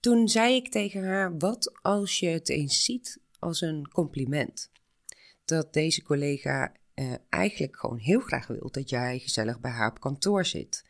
Toen 0.00 0.28
zei 0.28 0.54
ik 0.54 0.70
tegen 0.70 1.04
haar: 1.04 1.38
wat 1.38 1.82
als 1.82 2.18
je 2.18 2.28
het 2.28 2.48
eens 2.48 2.84
ziet 2.84 3.20
als 3.38 3.60
een 3.60 3.88
compliment? 3.88 4.70
Dat 5.44 5.72
deze 5.72 6.02
collega 6.02 6.74
uh, 7.00 7.14
eigenlijk 7.28 7.76
gewoon 7.76 7.98
heel 7.98 8.20
graag 8.20 8.46
wil 8.46 8.70
dat 8.70 8.90
jij 8.90 9.18
gezellig 9.18 9.60
bij 9.60 9.70
haar 9.70 9.90
op 9.90 10.00
kantoor 10.00 10.44
zit. 10.44 10.84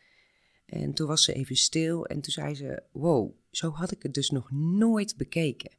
En 0.67 0.95
toen 0.95 1.07
was 1.07 1.25
ze 1.25 1.33
even 1.33 1.57
stil 1.57 2.07
en 2.07 2.21
toen 2.21 2.33
zei 2.33 2.55
ze: 2.55 2.83
Wow, 2.93 3.33
zo 3.51 3.71
had 3.71 3.91
ik 3.91 4.03
het 4.03 4.15
dus 4.15 4.31
nog 4.31 4.51
nooit 4.51 5.17
bekeken. 5.17 5.71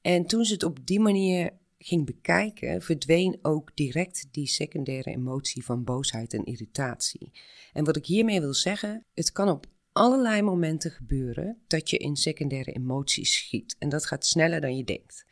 En 0.00 0.26
toen 0.26 0.44
ze 0.44 0.52
het 0.52 0.62
op 0.62 0.86
die 0.86 1.00
manier 1.00 1.52
ging 1.78 2.06
bekijken, 2.06 2.82
verdween 2.82 3.38
ook 3.42 3.70
direct 3.76 4.28
die 4.30 4.46
secundaire 4.46 5.10
emotie 5.10 5.64
van 5.64 5.84
boosheid 5.84 6.34
en 6.34 6.44
irritatie. 6.44 7.32
En 7.72 7.84
wat 7.84 7.96
ik 7.96 8.06
hiermee 8.06 8.40
wil 8.40 8.54
zeggen, 8.54 9.04
het 9.14 9.32
kan 9.32 9.48
op 9.48 9.66
allerlei 9.92 10.42
momenten 10.42 10.90
gebeuren 10.90 11.58
dat 11.66 11.90
je 11.90 11.96
in 11.96 12.16
secundaire 12.16 12.72
emoties 12.72 13.34
schiet. 13.34 13.76
En 13.78 13.88
dat 13.88 14.06
gaat 14.06 14.26
sneller 14.26 14.60
dan 14.60 14.76
je 14.76 14.84
denkt. 14.84 15.26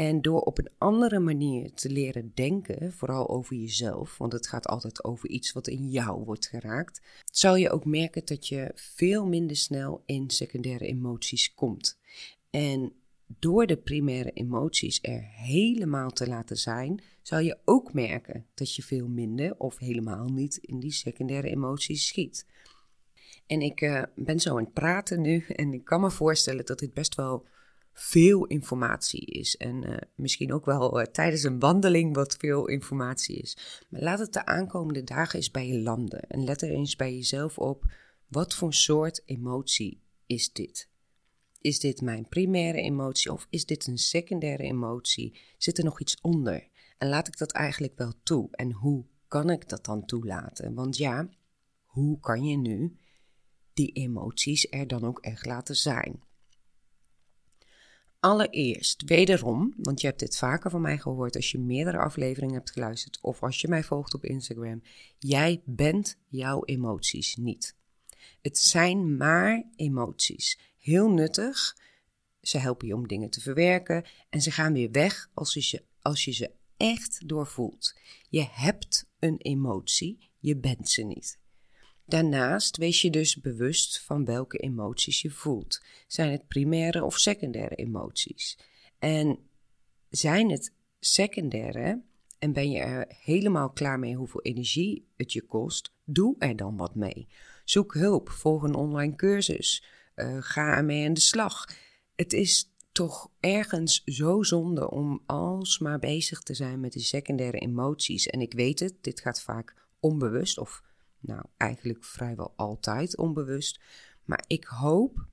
En 0.00 0.22
door 0.22 0.40
op 0.40 0.58
een 0.58 0.70
andere 0.78 1.18
manier 1.18 1.74
te 1.74 1.90
leren 1.90 2.32
denken, 2.34 2.92
vooral 2.92 3.28
over 3.28 3.56
jezelf, 3.56 4.18
want 4.18 4.32
het 4.32 4.46
gaat 4.46 4.66
altijd 4.66 5.04
over 5.04 5.28
iets 5.28 5.52
wat 5.52 5.68
in 5.68 5.90
jou 5.90 6.24
wordt 6.24 6.46
geraakt, 6.46 7.00
zal 7.24 7.56
je 7.56 7.70
ook 7.70 7.84
merken 7.84 8.22
dat 8.24 8.48
je 8.48 8.70
veel 8.74 9.26
minder 9.26 9.56
snel 9.56 10.02
in 10.06 10.30
secundaire 10.30 10.86
emoties 10.86 11.54
komt. 11.54 11.98
En 12.50 12.92
door 13.26 13.66
de 13.66 13.76
primaire 13.76 14.30
emoties 14.30 14.98
er 15.02 15.22
helemaal 15.22 16.10
te 16.10 16.28
laten 16.28 16.56
zijn, 16.56 17.02
zal 17.22 17.38
je 17.38 17.58
ook 17.64 17.92
merken 17.92 18.46
dat 18.54 18.74
je 18.74 18.82
veel 18.82 19.08
minder 19.08 19.54
of 19.58 19.78
helemaal 19.78 20.28
niet 20.28 20.56
in 20.56 20.80
die 20.80 20.92
secundaire 20.92 21.48
emoties 21.48 22.06
schiet. 22.06 22.46
En 23.46 23.60
ik 23.60 23.80
uh, 23.80 24.02
ben 24.14 24.40
zo 24.40 24.50
aan 24.50 24.64
het 24.64 24.72
praten 24.72 25.20
nu 25.20 25.44
en 25.60 25.72
ik 25.72 25.84
kan 25.84 26.00
me 26.00 26.10
voorstellen 26.10 26.66
dat 26.66 26.78
dit 26.78 26.94
best 26.94 27.14
wel 27.14 27.46
veel 28.02 28.46
informatie 28.46 29.24
is. 29.24 29.56
En 29.56 29.90
uh, 29.90 29.96
misschien 30.14 30.52
ook 30.52 30.64
wel 30.64 31.00
uh, 31.00 31.06
tijdens 31.06 31.42
een 31.42 31.58
wandeling 31.58 32.14
wat 32.14 32.36
veel 32.36 32.66
informatie 32.66 33.36
is. 33.36 33.84
Maar 33.88 34.00
laat 34.00 34.18
het 34.18 34.32
de 34.32 34.46
aankomende 34.46 35.04
dagen 35.04 35.36
eens 35.36 35.50
bij 35.50 35.68
je 35.68 35.80
landen. 35.80 36.20
En 36.20 36.44
let 36.44 36.62
er 36.62 36.70
eens 36.70 36.96
bij 36.96 37.14
jezelf 37.14 37.58
op: 37.58 37.92
wat 38.28 38.54
voor 38.54 38.74
soort 38.74 39.22
emotie 39.24 40.02
is 40.26 40.52
dit? 40.52 40.88
Is 41.60 41.80
dit 41.80 42.00
mijn 42.00 42.28
primaire 42.28 42.80
emotie 42.80 43.32
of 43.32 43.46
is 43.50 43.66
dit 43.66 43.86
een 43.86 43.98
secundaire 43.98 44.62
emotie? 44.62 45.38
Zit 45.58 45.78
er 45.78 45.84
nog 45.84 46.00
iets 46.00 46.20
onder? 46.20 46.68
En 46.98 47.08
laat 47.08 47.28
ik 47.28 47.38
dat 47.38 47.52
eigenlijk 47.52 47.96
wel 47.96 48.12
toe? 48.22 48.48
En 48.50 48.72
hoe 48.72 49.04
kan 49.28 49.50
ik 49.50 49.68
dat 49.68 49.84
dan 49.84 50.04
toelaten? 50.04 50.74
Want 50.74 50.96
ja, 50.96 51.28
hoe 51.84 52.20
kan 52.20 52.44
je 52.44 52.56
nu 52.56 52.96
die 53.72 53.92
emoties 53.92 54.66
er 54.70 54.86
dan 54.86 55.04
ook 55.04 55.18
echt 55.18 55.46
laten 55.46 55.76
zijn? 55.76 56.28
Allereerst, 58.20 59.02
wederom, 59.02 59.74
want 59.76 60.00
je 60.00 60.06
hebt 60.06 60.18
dit 60.18 60.38
vaker 60.38 60.70
van 60.70 60.80
mij 60.80 60.98
gehoord 60.98 61.36
als 61.36 61.50
je 61.50 61.58
meerdere 61.58 61.98
afleveringen 61.98 62.54
hebt 62.54 62.70
geluisterd 62.70 63.18
of 63.20 63.42
als 63.42 63.60
je 63.60 63.68
mij 63.68 63.82
volgt 63.82 64.14
op 64.14 64.24
Instagram. 64.24 64.82
Jij 65.18 65.62
bent 65.64 66.18
jouw 66.28 66.64
emoties 66.64 67.36
niet. 67.36 67.76
Het 68.42 68.58
zijn 68.58 69.16
maar 69.16 69.64
emoties. 69.76 70.58
Heel 70.78 71.10
nuttig. 71.10 71.76
Ze 72.40 72.58
helpen 72.58 72.86
je 72.86 72.94
om 72.94 73.08
dingen 73.08 73.30
te 73.30 73.40
verwerken 73.40 74.04
en 74.30 74.40
ze 74.42 74.50
gaan 74.50 74.72
weer 74.72 74.90
weg 74.90 75.30
als 75.34 75.54
je, 75.54 75.60
ze, 75.60 75.82
als 76.02 76.24
je 76.24 76.32
ze 76.32 76.50
echt 76.76 77.28
doorvoelt. 77.28 77.94
Je 78.28 78.46
hebt 78.50 79.06
een 79.18 79.36
emotie, 79.36 80.30
je 80.38 80.56
bent 80.56 80.88
ze 80.88 81.02
niet. 81.02 81.39
Daarnaast 82.10 82.76
wees 82.76 83.00
je 83.00 83.10
dus 83.10 83.40
bewust 83.40 84.00
van 84.00 84.24
welke 84.24 84.58
emoties 84.58 85.22
je 85.22 85.30
voelt. 85.30 85.82
Zijn 86.06 86.30
het 86.30 86.48
primaire 86.48 87.04
of 87.04 87.18
secundaire 87.18 87.74
emoties? 87.74 88.58
En 88.98 89.38
zijn 90.08 90.50
het 90.50 90.74
secundaire 90.98 92.02
en 92.38 92.52
ben 92.52 92.70
je 92.70 92.78
er 92.78 93.06
helemaal 93.22 93.70
klaar 93.70 93.98
mee 93.98 94.14
hoeveel 94.14 94.42
energie 94.42 95.08
het 95.16 95.32
je 95.32 95.42
kost? 95.42 95.92
Doe 96.04 96.36
er 96.38 96.56
dan 96.56 96.76
wat 96.76 96.94
mee. 96.94 97.28
Zoek 97.64 97.94
hulp, 97.94 98.28
volg 98.28 98.62
een 98.62 98.74
online 98.74 99.16
cursus, 99.16 99.84
uh, 100.16 100.36
ga 100.40 100.76
ermee 100.76 101.06
aan 101.06 101.14
de 101.14 101.20
slag. 101.20 101.68
Het 102.14 102.32
is 102.32 102.72
toch 102.92 103.30
ergens 103.40 104.02
zo 104.04 104.42
zonde 104.42 104.90
om 104.90 105.22
alsmaar 105.26 105.98
bezig 105.98 106.40
te 106.40 106.54
zijn 106.54 106.80
met 106.80 106.92
die 106.92 107.02
secundaire 107.02 107.58
emoties. 107.58 108.26
En 108.26 108.40
ik 108.40 108.52
weet 108.52 108.80
het, 108.80 108.94
dit 109.00 109.20
gaat 109.20 109.42
vaak 109.42 109.74
onbewust 110.00 110.58
of 110.58 110.88
nou, 111.20 111.42
eigenlijk 111.56 112.04
vrijwel 112.04 112.52
altijd 112.56 113.16
onbewust. 113.16 113.80
Maar 114.24 114.44
ik 114.46 114.64
hoop 114.64 115.26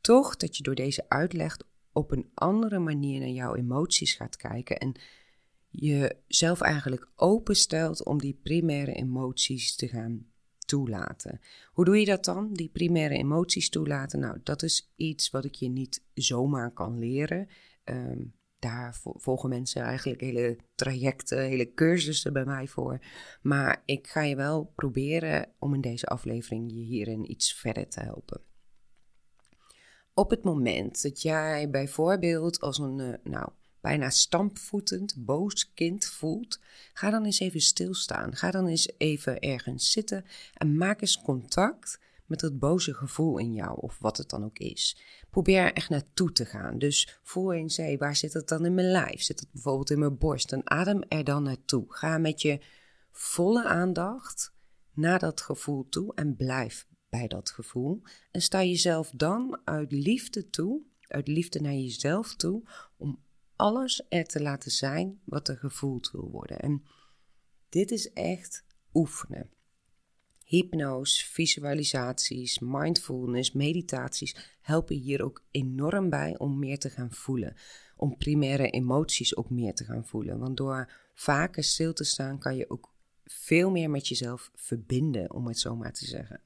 toch 0.00 0.36
dat 0.36 0.56
je 0.56 0.62
door 0.62 0.74
deze 0.74 1.08
uitleg 1.08 1.56
op 1.92 2.10
een 2.10 2.30
andere 2.34 2.78
manier 2.78 3.20
naar 3.20 3.28
jouw 3.28 3.54
emoties 3.54 4.14
gaat 4.14 4.36
kijken 4.36 4.78
en 4.78 4.94
jezelf 5.70 6.60
eigenlijk 6.60 7.08
openstelt 7.16 8.04
om 8.04 8.18
die 8.18 8.38
primaire 8.42 8.92
emoties 8.92 9.76
te 9.76 9.88
gaan 9.88 10.26
toelaten. 10.58 11.40
Hoe 11.72 11.84
doe 11.84 11.98
je 11.98 12.04
dat 12.04 12.24
dan? 12.24 12.52
Die 12.52 12.68
primaire 12.68 13.14
emoties 13.14 13.68
toelaten? 13.68 14.20
Nou, 14.20 14.40
dat 14.42 14.62
is 14.62 14.92
iets 14.96 15.30
wat 15.30 15.44
ik 15.44 15.54
je 15.54 15.68
niet 15.68 16.02
zomaar 16.14 16.72
kan 16.72 16.98
leren. 16.98 17.48
Ehm, 17.84 18.22
daar 18.60 19.00
volgen 19.02 19.48
mensen 19.48 19.82
eigenlijk 19.82 20.20
hele 20.20 20.56
trajecten, 20.74 21.38
hele 21.38 21.74
cursussen 21.74 22.32
bij 22.32 22.44
mij 22.44 22.66
voor. 22.66 22.98
Maar 23.42 23.82
ik 23.84 24.06
ga 24.06 24.22
je 24.22 24.36
wel 24.36 24.72
proberen 24.74 25.48
om 25.58 25.74
in 25.74 25.80
deze 25.80 26.06
aflevering 26.06 26.70
je 26.72 26.80
hierin 26.80 27.30
iets 27.30 27.54
verder 27.54 27.88
te 27.88 28.00
helpen. 28.00 28.40
Op 30.14 30.30
het 30.30 30.44
moment 30.44 31.02
dat 31.02 31.22
jij 31.22 31.70
bijvoorbeeld 31.70 32.60
als 32.60 32.78
een, 32.78 33.00
eh, 33.00 33.32
nou, 33.32 33.48
bijna 33.80 34.10
stampvoetend, 34.10 35.14
boos 35.24 35.72
kind 35.72 36.04
voelt, 36.06 36.60
ga 36.92 37.10
dan 37.10 37.24
eens 37.24 37.40
even 37.40 37.60
stilstaan. 37.60 38.36
Ga 38.36 38.50
dan 38.50 38.66
eens 38.66 38.92
even 38.98 39.40
ergens 39.40 39.90
zitten 39.90 40.24
en 40.54 40.76
maak 40.76 41.00
eens 41.00 41.22
contact 41.22 41.98
met 42.30 42.40
dat 42.40 42.58
boze 42.58 42.94
gevoel 42.94 43.38
in 43.38 43.52
jou, 43.52 43.80
of 43.80 43.98
wat 43.98 44.16
het 44.16 44.28
dan 44.28 44.44
ook 44.44 44.58
is. 44.58 44.96
Probeer 45.30 45.58
er 45.58 45.72
echt 45.72 45.88
naartoe 45.88 46.32
te 46.32 46.44
gaan. 46.44 46.78
Dus 46.78 47.18
voel 47.22 47.52
eens, 47.52 47.80
waar 47.98 48.16
zit 48.16 48.32
het 48.32 48.48
dan 48.48 48.64
in 48.64 48.74
mijn 48.74 48.90
lijf? 48.90 49.22
Zit 49.22 49.40
het 49.40 49.52
bijvoorbeeld 49.52 49.90
in 49.90 49.98
mijn 49.98 50.18
borst? 50.18 50.52
En 50.52 50.70
adem 50.70 51.02
er 51.08 51.24
dan 51.24 51.42
naartoe. 51.42 51.84
Ga 51.88 52.18
met 52.18 52.42
je 52.42 52.60
volle 53.10 53.64
aandacht 53.64 54.54
naar 54.92 55.18
dat 55.18 55.40
gevoel 55.40 55.88
toe 55.88 56.14
en 56.14 56.36
blijf 56.36 56.86
bij 57.08 57.28
dat 57.28 57.50
gevoel. 57.50 58.02
En 58.30 58.42
sta 58.42 58.62
jezelf 58.62 59.10
dan 59.10 59.60
uit 59.64 59.92
liefde 59.92 60.50
toe, 60.50 60.82
uit 61.00 61.28
liefde 61.28 61.60
naar 61.60 61.72
jezelf 61.72 62.34
toe, 62.34 62.62
om 62.96 63.22
alles 63.56 64.04
er 64.08 64.24
te 64.24 64.42
laten 64.42 64.70
zijn 64.70 65.20
wat 65.24 65.48
er 65.48 65.56
gevoeld 65.56 66.10
wil 66.10 66.30
worden. 66.30 66.58
En 66.58 66.82
dit 67.68 67.90
is 67.90 68.12
echt 68.12 68.64
oefenen. 68.92 69.50
Hypnose, 70.50 71.24
visualisaties, 71.24 72.58
mindfulness, 72.58 73.52
meditaties 73.52 74.36
helpen 74.60 74.96
hier 74.96 75.22
ook 75.22 75.42
enorm 75.50 76.10
bij 76.10 76.38
om 76.38 76.58
meer 76.58 76.78
te 76.78 76.90
gaan 76.90 77.12
voelen. 77.12 77.54
Om 77.96 78.16
primaire 78.16 78.70
emoties 78.70 79.36
ook 79.36 79.50
meer 79.50 79.74
te 79.74 79.84
gaan 79.84 80.06
voelen. 80.06 80.38
Want 80.38 80.56
door 80.56 80.92
vaker 81.14 81.64
stil 81.64 81.92
te 81.92 82.04
staan 82.04 82.38
kan 82.38 82.56
je 82.56 82.70
ook 82.70 82.92
veel 83.24 83.70
meer 83.70 83.90
met 83.90 84.08
jezelf 84.08 84.50
verbinden, 84.54 85.32
om 85.32 85.46
het 85.46 85.58
zo 85.58 85.76
maar 85.76 85.92
te 85.92 86.06
zeggen. 86.06 86.40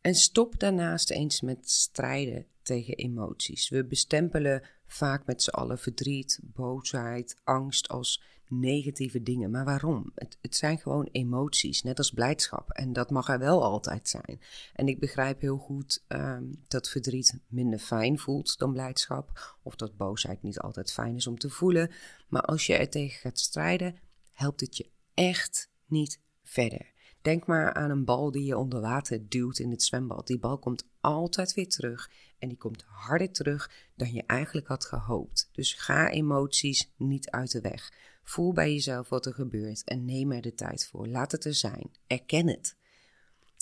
En 0.00 0.14
stop 0.14 0.58
daarnaast 0.58 1.10
eens 1.10 1.40
met 1.40 1.70
strijden 1.70 2.46
tegen 2.62 2.94
emoties. 2.94 3.68
We 3.68 3.84
bestempelen 3.84 4.62
vaak 4.86 5.26
met 5.26 5.42
z'n 5.42 5.50
allen 5.50 5.78
verdriet, 5.78 6.40
boosheid, 6.42 7.36
angst 7.44 7.88
als 7.88 8.22
negatieve 8.48 9.22
dingen. 9.22 9.50
Maar 9.50 9.64
waarom? 9.64 10.12
Het, 10.14 10.38
het, 10.40 10.56
zijn 10.56 10.78
gewoon 10.78 11.08
emoties, 11.12 11.82
net 11.82 11.98
als 11.98 12.10
blijdschap. 12.10 12.70
En 12.70 12.92
dat 12.92 13.10
mag 13.10 13.28
er 13.28 13.38
wel 13.38 13.64
altijd 13.64 14.08
zijn. 14.08 14.40
En 14.74 14.88
ik 14.88 14.98
begrijp 15.00 15.40
heel 15.40 15.56
goed 15.56 16.04
ehm, 16.08 16.44
dat 16.68 16.88
verdriet 16.88 17.38
minder 17.46 17.78
fijn 17.78 18.18
voelt 18.18 18.58
dan 18.58 18.72
blijdschap. 18.72 19.56
Of 19.62 19.76
dat 19.76 19.96
boosheid 19.96 20.42
niet 20.42 20.58
altijd 20.58 20.92
fijn 20.92 21.16
is 21.16 21.26
om 21.26 21.38
te 21.38 21.50
voelen. 21.50 21.90
Maar 22.28 22.42
als 22.42 22.66
je 22.66 22.74
er 22.74 22.90
tegen 22.90 23.20
gaat 23.20 23.38
strijden, 23.38 23.98
helpt 24.32 24.60
het 24.60 24.76
je 24.76 24.90
echt 25.14 25.70
niet 25.86 26.20
verder. 26.42 26.92
Denk 27.22 27.46
maar 27.46 27.74
aan 27.74 27.90
een 27.90 28.04
bal 28.04 28.30
die 28.30 28.44
je 28.44 28.56
onder 28.56 28.80
water 28.80 29.28
duwt 29.28 29.58
in 29.58 29.70
het 29.70 29.82
zwembad. 29.82 30.26
Die 30.26 30.38
bal 30.38 30.58
komt 30.58 30.84
altijd 31.00 31.54
weer 31.54 31.68
terug 31.68 32.10
en 32.38 32.48
die 32.48 32.58
komt 32.58 32.84
harder 32.88 33.30
terug 33.30 33.70
dan 33.94 34.12
je 34.12 34.22
eigenlijk 34.26 34.66
had 34.66 34.84
gehoopt. 34.84 35.48
Dus 35.52 35.72
ga 35.72 36.10
emoties 36.10 36.92
niet 36.96 37.30
uit 37.30 37.50
de 37.50 37.60
weg. 37.60 37.92
Voel 38.22 38.52
bij 38.52 38.72
jezelf 38.72 39.08
wat 39.08 39.26
er 39.26 39.34
gebeurt 39.34 39.84
en 39.84 40.04
neem 40.04 40.32
er 40.32 40.42
de 40.42 40.54
tijd 40.54 40.86
voor. 40.86 41.06
Laat 41.06 41.32
het 41.32 41.44
er 41.44 41.54
zijn. 41.54 41.90
Erken 42.06 42.48
het. 42.48 42.76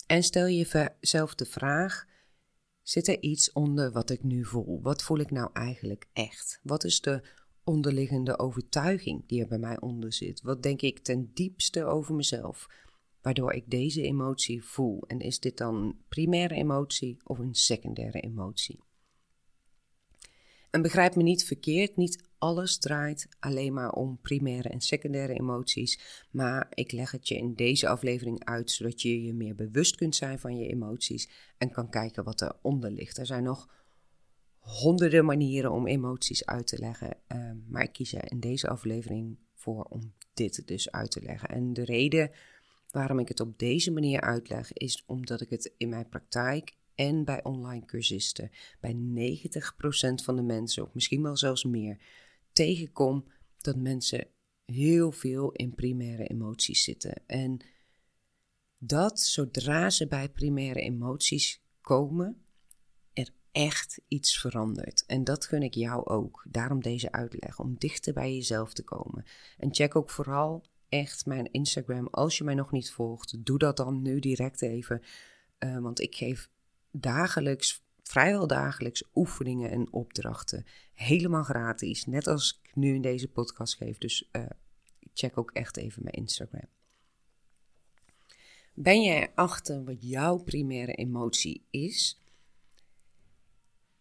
En 0.07 0.23
stel 0.23 0.47
jezelf 0.47 1.35
de 1.35 1.45
vraag: 1.45 2.05
zit 2.83 3.07
er 3.07 3.21
iets 3.21 3.51
onder 3.51 3.91
wat 3.91 4.09
ik 4.09 4.23
nu 4.23 4.45
voel? 4.45 4.81
Wat 4.81 5.03
voel 5.03 5.19
ik 5.19 5.31
nou 5.31 5.49
eigenlijk 5.53 6.05
echt? 6.13 6.59
Wat 6.63 6.83
is 6.83 7.01
de 7.01 7.21
onderliggende 7.63 8.39
overtuiging 8.39 9.27
die 9.27 9.41
er 9.41 9.47
bij 9.47 9.57
mij 9.57 9.79
onder 9.79 10.13
zit? 10.13 10.41
Wat 10.41 10.63
denk 10.63 10.81
ik 10.81 10.99
ten 10.99 11.31
diepste 11.33 11.85
over 11.85 12.15
mezelf? 12.15 12.67
Waardoor 13.21 13.53
ik 13.53 13.63
deze 13.69 14.01
emotie 14.01 14.63
voel. 14.63 15.03
En 15.07 15.19
is 15.19 15.39
dit 15.39 15.57
dan 15.57 15.75
een 15.75 15.97
primaire 16.07 16.55
emotie 16.55 17.17
of 17.23 17.39
een 17.39 17.55
secundaire 17.55 18.19
emotie? 18.19 18.79
En 20.69 20.81
begrijp 20.81 21.15
me 21.15 21.23
niet 21.23 21.45
verkeerd, 21.45 21.95
niet 21.95 22.23
alles 22.37 22.77
draait 22.77 23.27
alleen 23.39 23.73
maar 23.73 23.91
om 23.91 24.19
primaire 24.21 24.69
en 24.69 24.81
secundaire 24.81 25.33
emoties. 25.33 26.25
Maar 26.31 26.67
ik 26.73 26.91
leg 26.91 27.11
het 27.11 27.27
je 27.27 27.35
in 27.35 27.53
deze 27.53 27.87
aflevering 27.87 28.45
uit, 28.45 28.71
zodat 28.71 29.01
je 29.01 29.23
je 29.23 29.33
meer 29.33 29.55
bewust 29.55 29.95
kunt 29.95 30.15
zijn 30.15 30.39
van 30.39 30.57
je 30.57 30.67
emoties 30.67 31.29
en 31.57 31.71
kan 31.71 31.89
kijken 31.89 32.23
wat 32.23 32.41
eronder 32.41 32.91
ligt. 32.91 33.17
Er 33.17 33.25
zijn 33.25 33.43
nog 33.43 33.69
honderden 34.59 35.25
manieren 35.25 35.71
om 35.71 35.87
emoties 35.87 36.45
uit 36.45 36.67
te 36.67 36.77
leggen, 36.77 37.17
uh, 37.27 37.51
maar 37.67 37.83
ik 37.83 37.91
kies 37.91 38.13
er 38.13 38.31
in 38.31 38.39
deze 38.39 38.67
aflevering 38.67 39.37
voor 39.53 39.83
om 39.83 40.13
dit 40.33 40.67
dus 40.67 40.91
uit 40.91 41.11
te 41.11 41.21
leggen. 41.21 41.49
En 41.49 41.73
de 41.73 41.83
reden 41.83 42.31
Waarom 42.91 43.19
ik 43.19 43.27
het 43.27 43.39
op 43.39 43.59
deze 43.59 43.91
manier 43.91 44.21
uitleg, 44.21 44.73
is 44.73 45.03
omdat 45.05 45.41
ik 45.41 45.49
het 45.49 45.73
in 45.77 45.89
mijn 45.89 46.09
praktijk 46.09 46.77
en 46.95 47.23
bij 47.23 47.43
online 47.43 47.85
cursisten 47.85 48.51
bij 48.79 48.93
90% 48.93 50.23
van 50.23 50.35
de 50.35 50.41
mensen, 50.41 50.83
of 50.83 50.93
misschien 50.93 51.21
wel 51.21 51.37
zelfs 51.37 51.63
meer, 51.63 52.01
tegenkom 52.51 53.25
dat 53.57 53.75
mensen 53.75 54.27
heel 54.65 55.11
veel 55.11 55.51
in 55.51 55.75
primaire 55.75 56.27
emoties 56.27 56.83
zitten. 56.83 57.21
En 57.25 57.59
dat 58.79 59.19
zodra 59.19 59.89
ze 59.89 60.07
bij 60.07 60.29
primaire 60.29 60.81
emoties 60.81 61.61
komen, 61.81 62.43
er 63.13 63.29
echt 63.51 64.01
iets 64.07 64.39
verandert. 64.39 65.05
En 65.05 65.23
dat 65.23 65.45
gun 65.45 65.63
ik 65.63 65.73
jou 65.73 66.05
ook. 66.05 66.45
Daarom 66.49 66.81
deze 66.81 67.11
uitleg, 67.11 67.59
om 67.59 67.75
dichter 67.77 68.13
bij 68.13 68.33
jezelf 68.33 68.73
te 68.73 68.83
komen. 68.83 69.25
En 69.57 69.73
check 69.73 69.95
ook 69.95 70.09
vooral 70.09 70.63
echt 70.89 71.25
mijn 71.25 71.51
Instagram. 71.51 72.07
Als 72.07 72.37
je 72.37 72.43
mij 72.43 72.55
nog 72.55 72.71
niet 72.71 72.91
volgt, 72.91 73.45
doe 73.45 73.57
dat 73.57 73.77
dan 73.77 74.01
nu 74.01 74.19
direct 74.19 74.61
even. 74.61 75.01
Uh, 75.59 75.79
want 75.79 76.01
ik 76.01 76.15
geef 76.15 76.49
dagelijks, 76.91 77.83
vrijwel 78.03 78.47
dagelijks, 78.47 79.03
oefeningen 79.15 79.71
en 79.71 79.93
opdrachten. 79.93 80.65
Helemaal 80.93 81.43
gratis. 81.43 82.05
Net 82.05 82.27
als 82.27 82.59
ik 82.63 82.75
nu 82.75 82.93
in 82.93 83.01
deze 83.01 83.27
podcast 83.27 83.75
geef. 83.75 83.97
Dus 83.97 84.29
uh, 84.31 84.45
check 85.13 85.37
ook 85.37 85.51
echt 85.51 85.77
even 85.77 86.03
mijn 86.03 86.15
Instagram. 86.15 86.67
Ben 88.73 89.01
je 89.01 89.29
erachter 89.35 89.83
wat 89.83 89.97
jouw 89.99 90.37
primaire 90.37 90.93
emotie 90.93 91.65
is? 91.69 92.23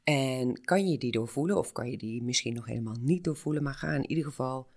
En 0.04 0.60
kan 0.60 0.88
je 0.88 0.98
die 0.98 1.10
doorvoelen 1.10 1.58
of 1.58 1.72
kan 1.72 1.90
je 1.90 1.98
die 1.98 2.22
misschien 2.22 2.54
nog 2.54 2.66
helemaal 2.66 2.96
niet 3.00 3.24
doorvoelen? 3.24 3.62
Maar 3.62 3.74
ga 3.74 3.94
in 3.94 4.08
ieder 4.08 4.24
geval 4.24 4.68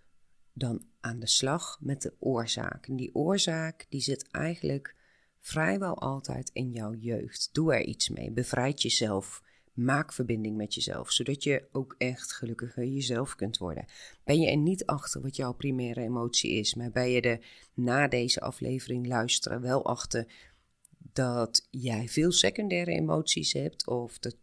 dan 0.53 0.85
aan 0.99 1.19
de 1.19 1.27
slag 1.27 1.77
met 1.81 2.01
de 2.01 2.13
oorzaak. 2.19 2.87
En 2.87 2.95
die 2.95 3.15
oorzaak 3.15 3.85
die 3.89 4.01
zit 4.01 4.27
eigenlijk 4.31 4.95
vrijwel 5.39 5.97
altijd 5.97 6.49
in 6.53 6.71
jouw 6.71 6.93
jeugd. 6.93 7.49
Doe 7.51 7.73
er 7.73 7.83
iets 7.83 8.09
mee. 8.09 8.31
Bevrijd 8.31 8.81
jezelf. 8.81 9.41
Maak 9.73 10.13
verbinding 10.13 10.57
met 10.57 10.73
jezelf, 10.73 11.11
zodat 11.11 11.43
je 11.43 11.67
ook 11.71 11.95
echt 11.97 12.33
gelukkiger 12.33 12.85
jezelf 12.85 13.35
kunt 13.35 13.57
worden. 13.57 13.85
Ben 14.23 14.39
je 14.39 14.49
er 14.49 14.57
niet 14.57 14.85
achter 14.85 15.21
wat 15.21 15.35
jouw 15.35 15.53
primaire 15.53 16.01
emotie 16.01 16.51
is, 16.51 16.75
maar 16.75 16.91
ben 16.91 17.09
je 17.09 17.21
er 17.21 17.45
na 17.73 18.07
deze 18.07 18.41
aflevering 18.41 19.07
luisteren 19.07 19.61
wel 19.61 19.85
achter 19.85 20.27
dat 21.13 21.67
jij 21.69 22.07
veel 22.07 22.31
secundaire 22.31 22.91
emoties 22.91 23.53
hebt 23.53 23.87
of 23.87 24.19
dat 24.19 24.35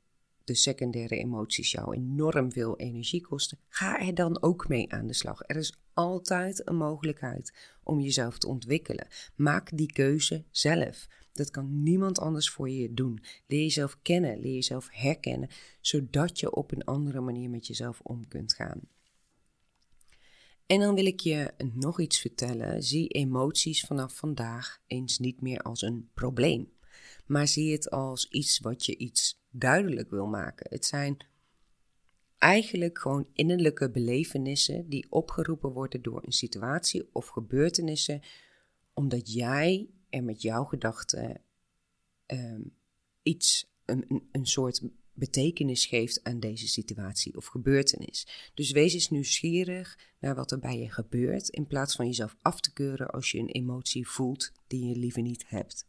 de 0.49 0.55
secundaire 0.55 1.17
emoties 1.17 1.71
jou 1.71 1.95
enorm 1.95 2.53
veel 2.53 2.79
energie 2.79 3.21
kosten, 3.21 3.59
ga 3.69 4.01
er 4.01 4.15
dan 4.15 4.43
ook 4.43 4.69
mee 4.69 4.93
aan 4.93 5.07
de 5.07 5.15
slag. 5.15 5.43
Er 5.47 5.57
is 5.57 5.75
altijd 5.95 6.69
een 6.69 6.77
mogelijkheid 6.77 7.53
om 7.83 8.01
jezelf 8.01 8.39
te 8.39 8.49
ontwikkelen. 8.49 9.07
Maak 9.37 9.71
die 9.77 9.93
keuze 9.93 10.45
zelf. 10.51 11.07
Dat 11.33 11.51
kan 11.51 11.83
niemand 11.83 12.19
anders 12.19 12.51
voor 12.51 12.71
je 12.71 12.95
doen. 12.95 13.23
Leer 13.47 13.61
jezelf 13.61 13.99
kennen, 14.03 14.41
leer 14.41 14.55
jezelf 14.55 14.89
herkennen, 14.91 15.49
zodat 15.81 16.41
je 16.41 16.55
op 16.55 16.73
een 16.73 16.85
andere 16.85 17.21
manier 17.21 17.51
met 17.51 17.67
jezelf 17.67 18.01
om 18.03 18.29
kunt 18.29 18.55
gaan. 18.55 18.81
En 20.67 20.81
dan 20.81 20.95
wil 20.95 21.07
ik 21.07 21.21
je 21.21 21.55
nog 21.75 22.01
iets 22.01 22.21
vertellen. 22.21 22.83
Zie 22.83 23.09
emoties 23.09 23.81
vanaf 23.81 24.17
vandaag 24.17 24.83
eens 24.87 25.19
niet 25.19 25.41
meer 25.41 25.61
als 25.61 25.83
een 25.83 26.11
probleem, 26.15 26.73
maar 27.27 27.49
zie 27.49 27.73
het 27.73 27.91
als 27.91 28.29
iets 28.29 28.59
wat 28.59 28.87
je 28.87 28.97
iets 28.97 29.38
duidelijk 29.51 30.11
wil 30.11 30.27
maken. 30.27 30.67
Het 30.71 30.85
zijn 30.85 31.17
eigenlijk 32.39 32.99
gewoon 32.99 33.29
innerlijke 33.33 33.91
belevenissen 33.91 34.89
die 34.89 35.07
opgeroepen 35.11 35.71
worden 35.73 36.03
door 36.03 36.23
een 36.25 36.33
situatie 36.33 37.09
of 37.13 37.27
gebeurtenissen, 37.27 38.21
omdat 38.93 39.33
jij 39.33 39.91
er 40.11 40.25
met 40.25 40.43
jouw 40.43 40.65
gedachten 40.65 41.41
um, 42.27 42.77
iets, 43.23 43.73
een, 43.85 44.29
een, 44.33 44.47
soort 44.47 44.83
betekenis 45.13 45.87
geeft 45.87 46.25
aan 46.25 46.41
deze 46.41 46.69
situatie 46.69 47.37
of 47.37 47.47
gebeurtenis. 47.47 48.51
Dus 48.55 48.71
wees 48.71 48.95
eens 48.95 49.11
nieuwsgierig 49.11 49.99
naar 50.19 50.35
wat 50.35 50.51
er 50.51 50.59
bij 50.59 50.79
je 50.79 50.91
gebeurt, 50.91 51.49
in 51.49 51.67
plaats 51.67 51.95
van 51.95 52.07
jezelf 52.07 52.37
af 52.43 52.61
te 52.61 52.73
keuren 52.73 53.11
als 53.11 53.31
je 53.31 53.39
een 53.39 53.49
emotie 53.49 54.09
voelt 54.09 54.53
die 54.67 54.87
je 54.87 54.97
liever 54.97 55.23
niet 55.23 55.49
hebt. 55.49 55.87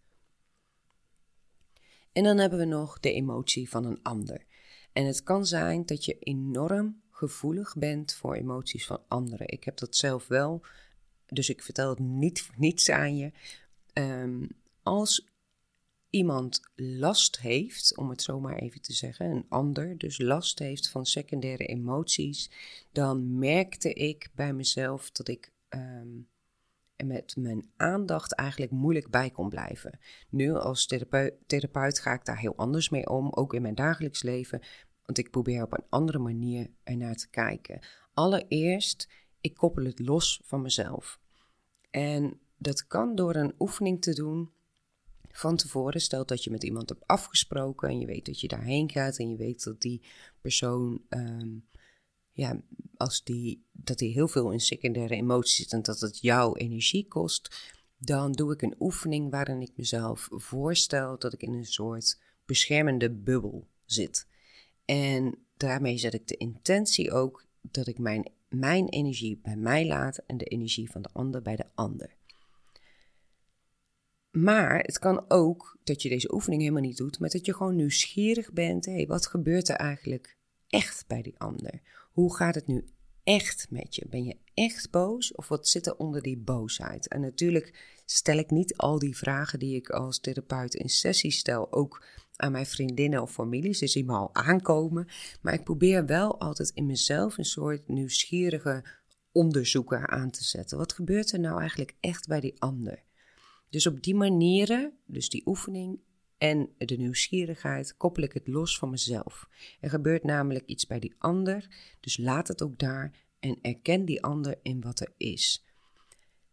En 2.12 2.24
dan 2.24 2.38
hebben 2.38 2.60
we 2.60 2.65
nog 2.65 3.00
de 3.00 3.13
emotie 3.13 3.69
van 3.69 3.86
een 3.86 4.04
ander. 4.04 4.45
En 4.93 5.06
het 5.06 5.24
kan 5.24 5.45
zijn 5.45 5.86
dat 5.86 6.06
je 6.06 6.19
enorm 6.19 7.02
gevoelig 7.12 7.76
bent 7.78 8.13
voor 8.13 8.36
emoties 8.36 8.86
van 8.86 9.02
anderen. 9.08 9.48
Ik 9.48 9.63
heb 9.63 9.78
dat 9.78 9.95
zelf 9.95 10.28
wel, 10.28 10.65
dus 11.26 11.50
ik 11.50 11.62
vertel 11.62 11.89
het 11.89 12.00
niet 12.00 12.50
niets 12.58 12.89
aan 12.89 13.17
je. 13.17 13.32
Um, 13.93 14.48
als 14.84 15.28
iemand 16.10 16.62
last 16.76 17.39
heeft, 17.39 17.98
om 17.98 18.10
het 18.10 18.22
zo 18.22 18.39
maar 18.39 18.58
even 18.58 18.82
te 18.82 18.93
zeggen, 18.93 19.26
een 19.26 19.45
ander 19.50 19.98
dus 19.98 20.17
last 20.17 20.60
heeft 20.60 20.89
van 20.89 21.06
secundaire 21.06 21.65
emoties, 21.65 22.52
dan 22.91 23.38
merkte 23.38 23.93
ik 23.93 24.30
bij 24.36 24.54
mezelf 24.54 25.12
dat 25.12 25.28
ik 25.28 25.52
um, 25.69 26.28
met 27.06 27.36
mijn 27.36 27.70
aandacht 27.76 28.34
eigenlijk 28.34 28.72
moeilijk 28.72 29.10
bij 29.10 29.30
kon 29.30 29.50
blijven. 29.50 30.00
Nu 30.30 30.54
als 30.54 30.86
therapeut, 30.86 31.34
therapeut 31.48 32.00
ga 32.00 32.14
ik 32.14 32.26
daar 32.26 32.40
heel 32.40 32.56
anders 32.56 32.90
mee 32.90 33.10
om, 33.10 33.32
ook 33.32 33.54
in 33.54 33.62
mijn 33.62 33.76
dagelijks 33.76 34.24
leven, 34.24 34.62
want 35.06 35.18
ik 35.18 35.32
probeer 35.32 35.64
op 35.64 35.74
een 35.74 35.86
andere 35.90 36.20
manier 36.20 36.70
ernaar 36.84 37.16
te 37.16 37.30
kijken. 37.30 37.80
Allereerst, 38.14 39.10
ik 39.42 39.54
koppel 39.54 39.86
het 39.86 40.00
los 40.00 40.42
van 40.44 40.62
mezelf. 40.62 41.20
En 41.90 42.40
dat 42.58 42.88
kan 42.88 43.16
door 43.16 43.36
een 43.36 43.56
oefening 43.60 44.02
te 44.02 44.14
doen 44.14 44.52
van 45.32 45.56
tevoren. 45.56 46.02
Stel 46.02 46.26
dat 46.26 46.44
je 46.44 46.52
met 46.52 46.64
iemand 46.64 46.90
hebt 46.90 47.08
afgesproken 47.08 47.90
en 47.90 48.00
je 48.00 48.06
weet 48.06 48.26
dat 48.26 48.40
je 48.40 48.48
daarheen 48.48 48.92
gaat 48.92 49.18
en 49.18 49.30
je 49.30 49.38
weet 49.38 49.64
dat 49.64 49.82
die 49.82 50.02
persoon, 50.42 51.02
ehm, 51.10 51.58
ja, 52.39 52.62
als 52.97 53.23
die, 53.23 53.63
dat 53.71 53.97
die 53.97 54.13
heel 54.13 54.28
veel 54.28 54.52
in 54.52 54.60
secundaire 54.60 55.15
emoties 55.15 55.56
zit 55.56 55.73
en 55.73 55.82
dat 55.82 55.99
het 55.99 56.19
jouw 56.21 56.56
energie 56.56 57.08
kost, 57.08 57.73
dan 57.97 58.32
doe 58.32 58.54
ik 58.54 58.62
een 58.62 58.75
oefening 58.80 59.32
waarin 59.32 59.62
ik 59.62 59.71
mezelf 59.75 60.28
voorstel 60.32 61.19
dat 61.19 61.34
ik 61.34 61.41
in 61.41 61.54
een 61.54 61.65
soort 61.65 62.19
beschermende 62.45 63.12
bubbel 63.12 63.67
zit. 63.86 64.28
En 64.86 65.38
daarmee 65.58 65.97
zet 65.97 66.13
ik 66.13 66.28
de 66.28 66.38
intentie 66.38 67.12
ook 67.12 67.45
dat 67.62 67.88
ik 67.88 67.97
mijn, 67.97 68.32
mijn 68.49 68.89
energie 68.89 69.39
bij 69.43 69.56
mij 69.56 69.88
laat 69.88 70.17
en 70.17 70.38
de 70.38 70.45
energie 70.45 70.91
van 70.91 71.02
de 71.02 71.10
ander 71.13 71.41
bij 71.41 71.56
de 71.56 71.65
ander. 71.75 72.17
Maar 74.32 74.80
het 74.80 74.99
kan 74.99 75.25
ook 75.28 75.78
dat 75.84 76.02
je 76.02 76.10
deze 76.10 76.34
oefening 76.34 76.62
helemaal 76.62 76.82
niet 76.82 76.97
doet, 76.97 77.19
maar 77.19 77.30
dat 77.30 77.45
je 77.45 77.54
gewoon 77.54 77.75
nieuwsgierig 77.75 78.52
bent. 78.52 78.86
Hé, 78.86 78.93
hey, 78.93 79.08
wat 79.08 79.28
gebeurt 79.28 79.69
er 79.69 79.75
eigenlijk 79.75 80.38
echt 80.67 81.08
bij 81.08 81.21
die 81.21 81.39
ander? 81.39 81.82
Hoe 82.10 82.36
gaat 82.36 82.56
het 82.56 82.67
nu 82.67 82.88
echt 83.24 83.67
met 83.69 83.95
je? 83.95 84.06
Ben 84.10 84.24
je 84.24 84.38
echt 84.54 84.91
boos 84.91 85.36
of 85.36 85.48
wat 85.48 85.67
zit 85.67 85.88
er 85.88 85.95
onder 85.95 86.22
die 86.22 86.38
boosheid? 86.38 87.08
En 87.08 87.22
natuurlijk 87.22 88.00
stel 88.06 88.38
ik 88.38 88.50
niet 88.50 88.78
al 88.78 89.00
die 89.00 89.17
vragen 89.17 89.60
die 89.60 89.76
ik 89.76 89.89
als 89.89 90.19
therapeut 90.19 90.74
in 90.74 90.89
sessie 90.89 91.32
stel, 91.32 91.72
ook 91.72 92.04
aan 92.36 92.52
mijn 92.52 92.65
vriendinnen 92.65 93.22
of 93.22 93.32
families. 93.32 93.80
Dus 93.80 93.93
die 93.93 94.06
me 94.06 94.13
al 94.13 94.36
aankomen. 94.36 95.08
Maar 95.41 95.54
ik 95.54 95.63
probeer 95.63 96.06
wel 96.06 96.39
altijd 96.39 96.72
in 96.74 96.86
mezelf 96.86 97.38
een 97.38 97.45
soort 97.45 97.88
nieuwsgierige 97.88 98.84
onderzoeker 99.32 100.08
aan 100.08 100.30
te 100.30 100.43
zetten. 100.43 100.78
Wat 100.78 100.93
gebeurt 100.93 101.32
er 101.32 101.39
nou 101.39 101.60
eigenlijk 101.60 101.95
echt 102.00 102.28
bij 102.28 102.39
die 102.39 102.62
ander? 102.62 103.04
Dus 103.69 103.88
op 103.88 104.04
die 104.04 104.15
manieren, 104.15 104.93
dus 105.06 105.30
die 105.30 105.41
oefening 105.45 106.00
en 106.39 106.69
de 106.78 106.95
nieuwsgierigheid, 106.95 107.97
koppel 107.97 108.23
ik 108.23 108.34
het 108.34 108.47
los 108.47 108.78
van 108.78 108.89
mezelf. 108.89 109.49
Er 109.80 109.89
gebeurt 109.89 110.23
namelijk 110.23 110.65
iets 110.65 110.88
bij 110.88 110.99
die 110.99 111.15
ander, 111.17 111.67
dus 111.99 112.17
laat 112.17 112.47
het 112.47 112.62
ook 112.62 112.80
daar 112.80 113.12
en 113.39 113.58
erken 113.62 114.06
die 114.06 114.23
ander 114.23 114.60
in 114.62 114.82
wat 114.82 114.99
er 114.99 115.13
is. 115.17 115.65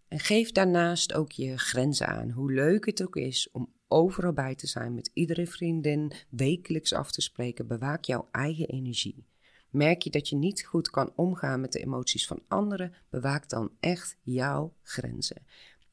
En 0.09 0.19
geef 0.19 0.53
daarnaast 0.53 1.13
ook 1.13 1.33
je 1.33 1.59
grenzen 1.59 2.07
aan, 2.07 2.31
hoe 2.31 2.53
leuk 2.53 2.87
het 2.87 3.03
ook 3.03 3.17
is 3.17 3.49
om 3.53 3.73
overal 3.89 4.33
bij 4.33 4.55
te 4.55 4.67
zijn, 4.67 4.95
met 4.95 5.11
iedere 5.13 5.47
vriendin 5.47 6.13
wekelijks 6.29 6.93
af 6.93 7.11
te 7.11 7.21
spreken. 7.21 7.67
Bewaak 7.67 8.05
jouw 8.05 8.29
eigen 8.31 8.67
energie. 8.67 9.27
Merk 9.71 10.03
je 10.03 10.11
dat 10.11 10.29
je 10.29 10.37
niet 10.37 10.65
goed 10.65 10.91
kan 10.91 11.13
omgaan 11.17 11.61
met 11.61 11.73
de 11.73 11.81
emoties 11.81 12.27
van 12.27 12.43
anderen, 12.49 12.93
bewaak 13.11 13.49
dan 13.49 13.71
echt 13.81 14.17
jouw 14.23 14.75
grenzen. 14.83 15.47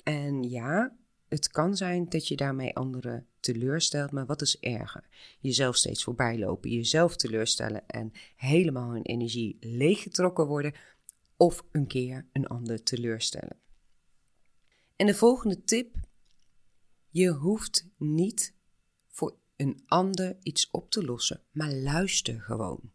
En 0.04 0.44
ja, 0.44 0.96
het 1.34 1.48
kan 1.48 1.76
zijn 1.76 2.10
dat 2.10 2.28
je 2.28 2.36
daarmee 2.36 2.76
anderen 2.76 3.28
teleurstelt, 3.40 4.12
maar 4.12 4.26
wat 4.26 4.42
is 4.42 4.60
erger? 4.60 5.08
Jezelf 5.40 5.76
steeds 5.76 6.04
voorbij 6.04 6.40
lopen, 6.40 6.70
jezelf 6.70 7.16
teleurstellen 7.16 7.88
en 7.88 8.12
helemaal 8.36 8.92
hun 8.92 9.02
energie 9.02 9.58
leeggetrokken 9.60 10.48
worden, 10.48 10.74
of 11.38 11.66
een 11.72 11.88
keer 11.88 12.28
een 12.32 12.48
ander 12.48 12.84
teleurstellen. 12.84 13.58
En 14.96 15.06
de 15.06 15.16
volgende 15.16 15.64
tip: 15.64 15.96
je 17.10 17.30
hoeft 17.30 17.88
niet 17.98 18.54
voor 19.08 19.38
een 19.56 19.84
ander 19.86 20.38
iets 20.42 20.72
op 20.72 20.92
te 20.92 21.06
lossen, 21.06 21.42
maar 21.52 21.72
luister 21.72 22.42
gewoon. 22.42 22.92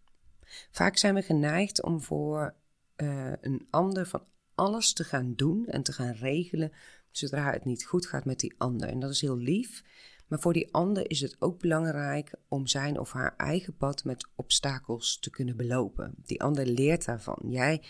Vaak 0.71 0.97
zijn 0.97 1.15
we 1.15 1.23
geneigd 1.23 1.83
om 1.83 2.01
voor 2.01 2.55
uh, 2.97 3.33
een 3.41 3.67
ander 3.71 4.07
van 4.07 4.25
alles 4.55 4.93
te 4.93 5.05
gaan 5.05 5.35
doen 5.35 5.67
en 5.67 5.83
te 5.83 5.93
gaan 5.93 6.15
regelen 6.15 6.73
zodra 7.19 7.53
het 7.53 7.65
niet 7.65 7.85
goed 7.85 8.07
gaat 8.07 8.25
met 8.25 8.41
die 8.41 8.55
ander. 8.59 8.89
En 8.89 9.01
dat 9.01 9.11
is 9.11 9.21
heel 9.21 9.39
lief. 9.39 9.83
Maar 10.27 10.41
voor 10.41 10.53
die 10.53 10.75
ander 10.75 11.11
is 11.11 11.21
het 11.21 11.37
ook 11.39 11.59
belangrijk 11.61 12.35
om 12.49 12.67
zijn 12.67 12.99
of 12.99 13.13
haar 13.13 13.35
eigen 13.37 13.77
pad 13.77 14.05
met 14.05 14.29
obstakels 14.35 15.19
te 15.19 15.31
kunnen 15.31 15.57
belopen. 15.57 16.15
Die 16.17 16.43
ander 16.43 16.67
leert 16.67 17.05
daarvan. 17.05 17.39
Jij 17.49 17.83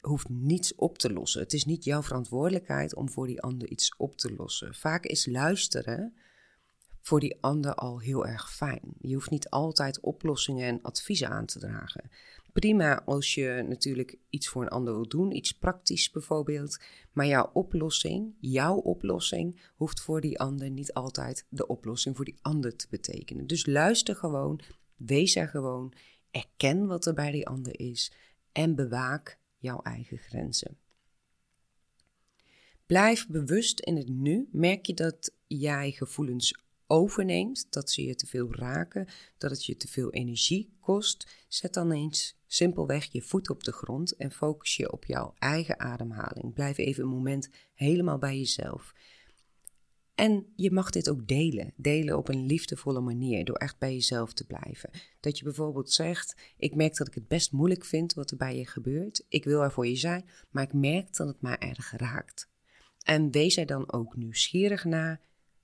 hoeft 0.00 0.28
niets 0.28 0.74
op 0.74 0.98
te 0.98 1.12
lossen. 1.12 1.40
Het 1.40 1.52
is 1.52 1.64
niet 1.64 1.84
jouw 1.84 2.02
verantwoordelijkheid 2.02 2.94
om 2.94 3.10
voor 3.10 3.26
die 3.26 3.40
ander 3.40 3.68
iets 3.68 3.94
op 3.96 4.16
te 4.16 4.34
lossen. 4.34 4.74
Vaak 4.74 5.04
is 5.04 5.26
luisteren 5.26 6.14
voor 7.10 7.20
die 7.20 7.38
ander 7.40 7.74
al 7.74 8.00
heel 8.00 8.26
erg 8.26 8.52
fijn. 8.52 8.94
Je 9.00 9.14
hoeft 9.14 9.30
niet 9.30 9.50
altijd 9.50 10.00
oplossingen 10.00 10.66
en 10.68 10.82
adviezen 10.82 11.28
aan 11.28 11.46
te 11.46 11.58
dragen 11.58 12.10
prima 12.52 13.02
als 13.04 13.34
je 13.34 13.64
natuurlijk 13.68 14.16
iets 14.30 14.48
voor 14.48 14.62
een 14.62 14.68
ander 14.68 14.94
wil 14.94 15.08
doen, 15.08 15.36
iets 15.36 15.52
praktisch 15.52 16.10
bijvoorbeeld. 16.10 16.80
Maar 17.12 17.26
jouw 17.26 17.50
oplossing, 17.52 18.34
jouw 18.40 18.76
oplossing, 18.76 19.60
hoeft 19.74 20.00
voor 20.00 20.20
die 20.20 20.38
ander 20.38 20.70
niet 20.70 20.92
altijd 20.92 21.46
de 21.48 21.66
oplossing 21.66 22.16
voor 22.16 22.24
die 22.24 22.38
ander 22.42 22.76
te 22.76 22.86
betekenen. 22.90 23.46
Dus 23.46 23.66
luister 23.66 24.16
gewoon, 24.16 24.60
wees 24.96 25.36
er 25.36 25.48
gewoon, 25.48 25.92
erken 26.30 26.86
wat 26.86 27.06
er 27.06 27.14
bij 27.14 27.30
die 27.30 27.46
ander 27.46 27.80
is 27.80 28.12
en 28.52 28.74
bewaak 28.74 29.38
jouw 29.56 29.82
eigen 29.82 30.18
grenzen. 30.18 30.76
Blijf 32.86 33.28
bewust 33.28 33.80
in 33.80 33.96
het 33.96 34.08
nu. 34.08 34.48
Merk 34.52 34.86
je 34.86 34.94
dat 34.94 35.32
jij 35.46 35.90
gevoelens 35.90 36.62
overneemt, 36.90 37.66
dat 37.70 37.90
ze 37.90 38.04
je 38.04 38.14
te 38.14 38.26
veel 38.26 38.54
raken, 38.54 39.08
dat 39.38 39.50
het 39.50 39.64
je 39.64 39.76
te 39.76 39.88
veel 39.88 40.12
energie 40.12 40.72
kost, 40.80 41.44
zet 41.48 41.74
dan 41.74 41.92
eens 41.92 42.38
simpelweg 42.46 43.12
je 43.12 43.22
voet 43.22 43.50
op 43.50 43.64
de 43.64 43.72
grond 43.72 44.16
en 44.16 44.30
focus 44.30 44.76
je 44.76 44.92
op 44.92 45.04
jouw 45.04 45.34
eigen 45.38 45.80
ademhaling. 45.80 46.52
Blijf 46.54 46.78
even 46.78 47.02
een 47.02 47.08
moment 47.08 47.48
helemaal 47.74 48.18
bij 48.18 48.38
jezelf. 48.38 48.94
En 50.14 50.52
je 50.56 50.70
mag 50.70 50.90
dit 50.90 51.10
ook 51.10 51.28
delen. 51.28 51.72
Delen 51.76 52.16
op 52.16 52.28
een 52.28 52.46
liefdevolle 52.46 53.00
manier, 53.00 53.44
door 53.44 53.56
echt 53.56 53.78
bij 53.78 53.92
jezelf 53.92 54.32
te 54.32 54.46
blijven. 54.46 54.90
Dat 55.20 55.38
je 55.38 55.44
bijvoorbeeld 55.44 55.90
zegt: 55.90 56.36
Ik 56.56 56.74
merk 56.74 56.96
dat 56.96 57.06
ik 57.06 57.14
het 57.14 57.28
best 57.28 57.52
moeilijk 57.52 57.84
vind 57.84 58.14
wat 58.14 58.30
er 58.30 58.36
bij 58.36 58.56
je 58.56 58.66
gebeurt. 58.66 59.24
Ik 59.28 59.44
wil 59.44 59.62
er 59.62 59.72
voor 59.72 59.86
je 59.86 59.96
zijn, 59.96 60.28
maar 60.50 60.62
ik 60.62 60.72
merk 60.72 61.16
dat 61.16 61.26
het 61.26 61.40
mij 61.40 61.58
erg 61.58 61.92
raakt. 61.96 62.48
En 63.02 63.30
wees 63.30 63.56
er 63.56 63.66
dan 63.66 63.92
ook 63.92 64.16
nieuwsgierig 64.16 64.84
naar 64.84 65.20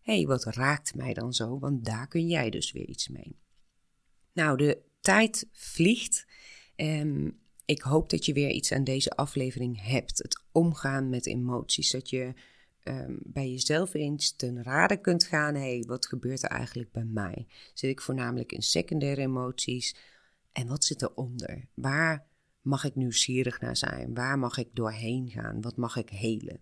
Hé, 0.07 0.17
hey, 0.17 0.27
wat 0.27 0.45
raakt 0.45 0.95
mij 0.95 1.15
dan 1.15 1.33
zo? 1.33 1.59
Want 1.59 1.85
daar 1.85 2.09
kun 2.09 2.27
jij 2.27 2.51
dus 2.51 2.73
weer 2.73 2.87
iets 2.87 3.09
mee. 3.09 3.39
Nou, 4.33 4.57
de 4.57 4.83
tijd 5.01 5.49
vliegt. 5.53 6.27
En 6.77 7.39
ik 7.65 7.81
hoop 7.83 8.11
dat 8.11 8.25
je 8.25 8.33
weer 8.33 8.51
iets 8.51 8.73
aan 8.73 8.85
deze 8.85 9.11
aflevering 9.11 9.83
hebt. 9.83 10.19
Het 10.19 10.43
omgaan 10.53 11.09
met 11.09 11.27
emoties. 11.27 11.91
Dat 11.91 12.11
je 12.11 12.33
um, 12.85 13.19
bij 13.23 13.51
jezelf 13.51 13.95
eens 13.95 14.37
ten 14.37 14.63
rade 14.63 15.01
kunt 15.01 15.25
gaan. 15.25 15.55
Hé, 15.55 15.61
hey, 15.61 15.85
wat 15.87 16.07
gebeurt 16.07 16.43
er 16.43 16.51
eigenlijk 16.51 16.93
bij 16.93 17.05
mij? 17.05 17.47
Zit 17.75 17.91
ik 17.91 18.01
voornamelijk 18.01 18.53
in 18.53 18.63
secundaire 18.63 19.21
emoties? 19.21 19.97
En 20.53 20.67
wat 20.67 20.85
zit 20.85 21.03
eronder? 21.03 21.69
Waar 21.75 22.27
mag 22.61 22.85
ik 22.85 22.95
nieuwsgierig 22.95 23.61
naar 23.61 23.77
zijn? 23.77 24.15
Waar 24.15 24.39
mag 24.39 24.59
ik 24.59 24.69
doorheen 24.73 25.31
gaan? 25.31 25.61
Wat 25.61 25.77
mag 25.77 25.97
ik 25.97 26.09
helen? 26.09 26.61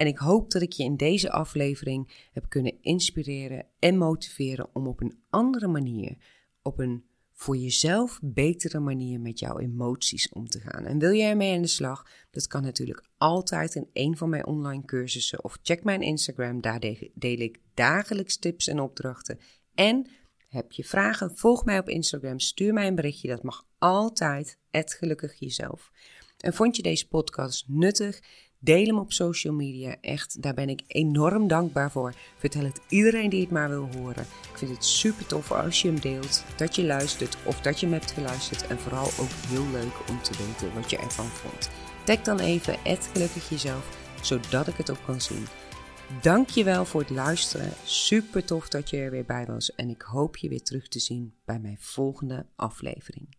En 0.00 0.06
ik 0.06 0.18
hoop 0.18 0.50
dat 0.50 0.62
ik 0.62 0.72
je 0.72 0.84
in 0.84 0.96
deze 0.96 1.30
aflevering 1.30 2.28
heb 2.32 2.48
kunnen 2.48 2.82
inspireren 2.82 3.66
en 3.78 3.98
motiveren 3.98 4.68
om 4.72 4.86
op 4.86 5.00
een 5.00 5.18
andere 5.30 5.66
manier, 5.66 6.16
op 6.62 6.78
een 6.78 7.04
voor 7.32 7.56
jezelf 7.56 8.18
betere 8.22 8.78
manier 8.78 9.20
met 9.20 9.38
jouw 9.38 9.58
emoties 9.58 10.28
om 10.28 10.48
te 10.48 10.60
gaan. 10.60 10.84
En 10.84 10.98
wil 10.98 11.10
je 11.10 11.22
ermee 11.22 11.54
aan 11.54 11.62
de 11.62 11.68
slag? 11.68 12.06
Dat 12.30 12.46
kan 12.46 12.62
natuurlijk 12.62 13.04
altijd 13.16 13.74
in 13.74 13.88
een 13.92 14.16
van 14.16 14.28
mijn 14.28 14.46
online 14.46 14.84
cursussen 14.84 15.44
of 15.44 15.58
check 15.62 15.84
mijn 15.84 16.02
Instagram, 16.02 16.60
daar 16.60 16.80
deel 17.14 17.38
ik 17.38 17.60
dagelijks 17.74 18.38
tips 18.38 18.66
en 18.66 18.80
opdrachten. 18.80 19.38
En 19.74 20.06
Heb 20.48 20.72
je 20.72 20.84
vragen? 20.84 21.36
Volg 21.36 21.64
mij 21.64 21.78
op 21.78 21.88
Instagram. 21.88 22.38
Stuur 22.38 22.72
mij 22.72 22.86
een 22.86 22.94
berichtje. 22.94 23.28
Dat 23.28 23.42
mag 23.42 23.66
altijd. 23.78 24.58
gelukkig 24.70 25.38
jezelf. 25.38 25.90
En 26.38 26.54
vond 26.54 26.76
je 26.76 26.82
deze 26.82 27.08
podcast 27.08 27.64
nuttig? 27.68 28.20
Deel 28.62 28.86
hem 28.86 28.98
op 28.98 29.12
social 29.12 29.54
media. 29.54 29.96
Echt, 30.00 30.42
daar 30.42 30.54
ben 30.54 30.68
ik 30.68 30.82
enorm 30.86 31.48
dankbaar 31.48 31.90
voor. 31.90 32.14
Vertel 32.36 32.64
het 32.64 32.80
iedereen 32.88 33.30
die 33.30 33.40
het 33.40 33.50
maar 33.50 33.68
wil 33.68 33.88
horen. 33.96 34.26
Ik 34.50 34.58
vind 34.58 34.70
het 34.70 34.84
super 34.84 35.26
tof 35.26 35.52
als 35.52 35.82
je 35.82 35.88
hem 35.88 36.00
deelt, 36.00 36.44
dat 36.56 36.76
je 36.76 36.84
luistert 36.84 37.36
of 37.44 37.60
dat 37.60 37.80
je 37.80 37.86
hem 37.86 37.94
hebt 37.94 38.10
geluisterd. 38.10 38.66
En 38.66 38.78
vooral 38.78 39.04
ook 39.04 39.30
heel 39.48 39.66
leuk 39.72 40.08
om 40.08 40.22
te 40.22 40.32
weten 40.38 40.74
wat 40.74 40.90
je 40.90 40.98
ervan 40.98 41.26
vond. 41.26 41.70
Tag 42.04 42.20
dan 42.20 42.38
even 42.38 42.78
gelukkig 42.84 43.48
jezelf, 43.48 43.98
zodat 44.22 44.66
ik 44.66 44.76
het 44.76 44.90
ook 44.90 45.04
kan 45.04 45.20
zien. 45.20 45.46
Dankjewel 46.22 46.84
voor 46.84 47.00
het 47.00 47.10
luisteren. 47.10 47.72
Super 47.84 48.44
tof 48.44 48.68
dat 48.68 48.90
je 48.90 48.96
er 48.96 49.10
weer 49.10 49.24
bij 49.24 49.46
was. 49.46 49.74
En 49.74 49.88
ik 49.88 50.02
hoop 50.02 50.36
je 50.36 50.48
weer 50.48 50.62
terug 50.62 50.88
te 50.88 50.98
zien 50.98 51.34
bij 51.44 51.58
mijn 51.58 51.78
volgende 51.80 52.46
aflevering. 52.56 53.38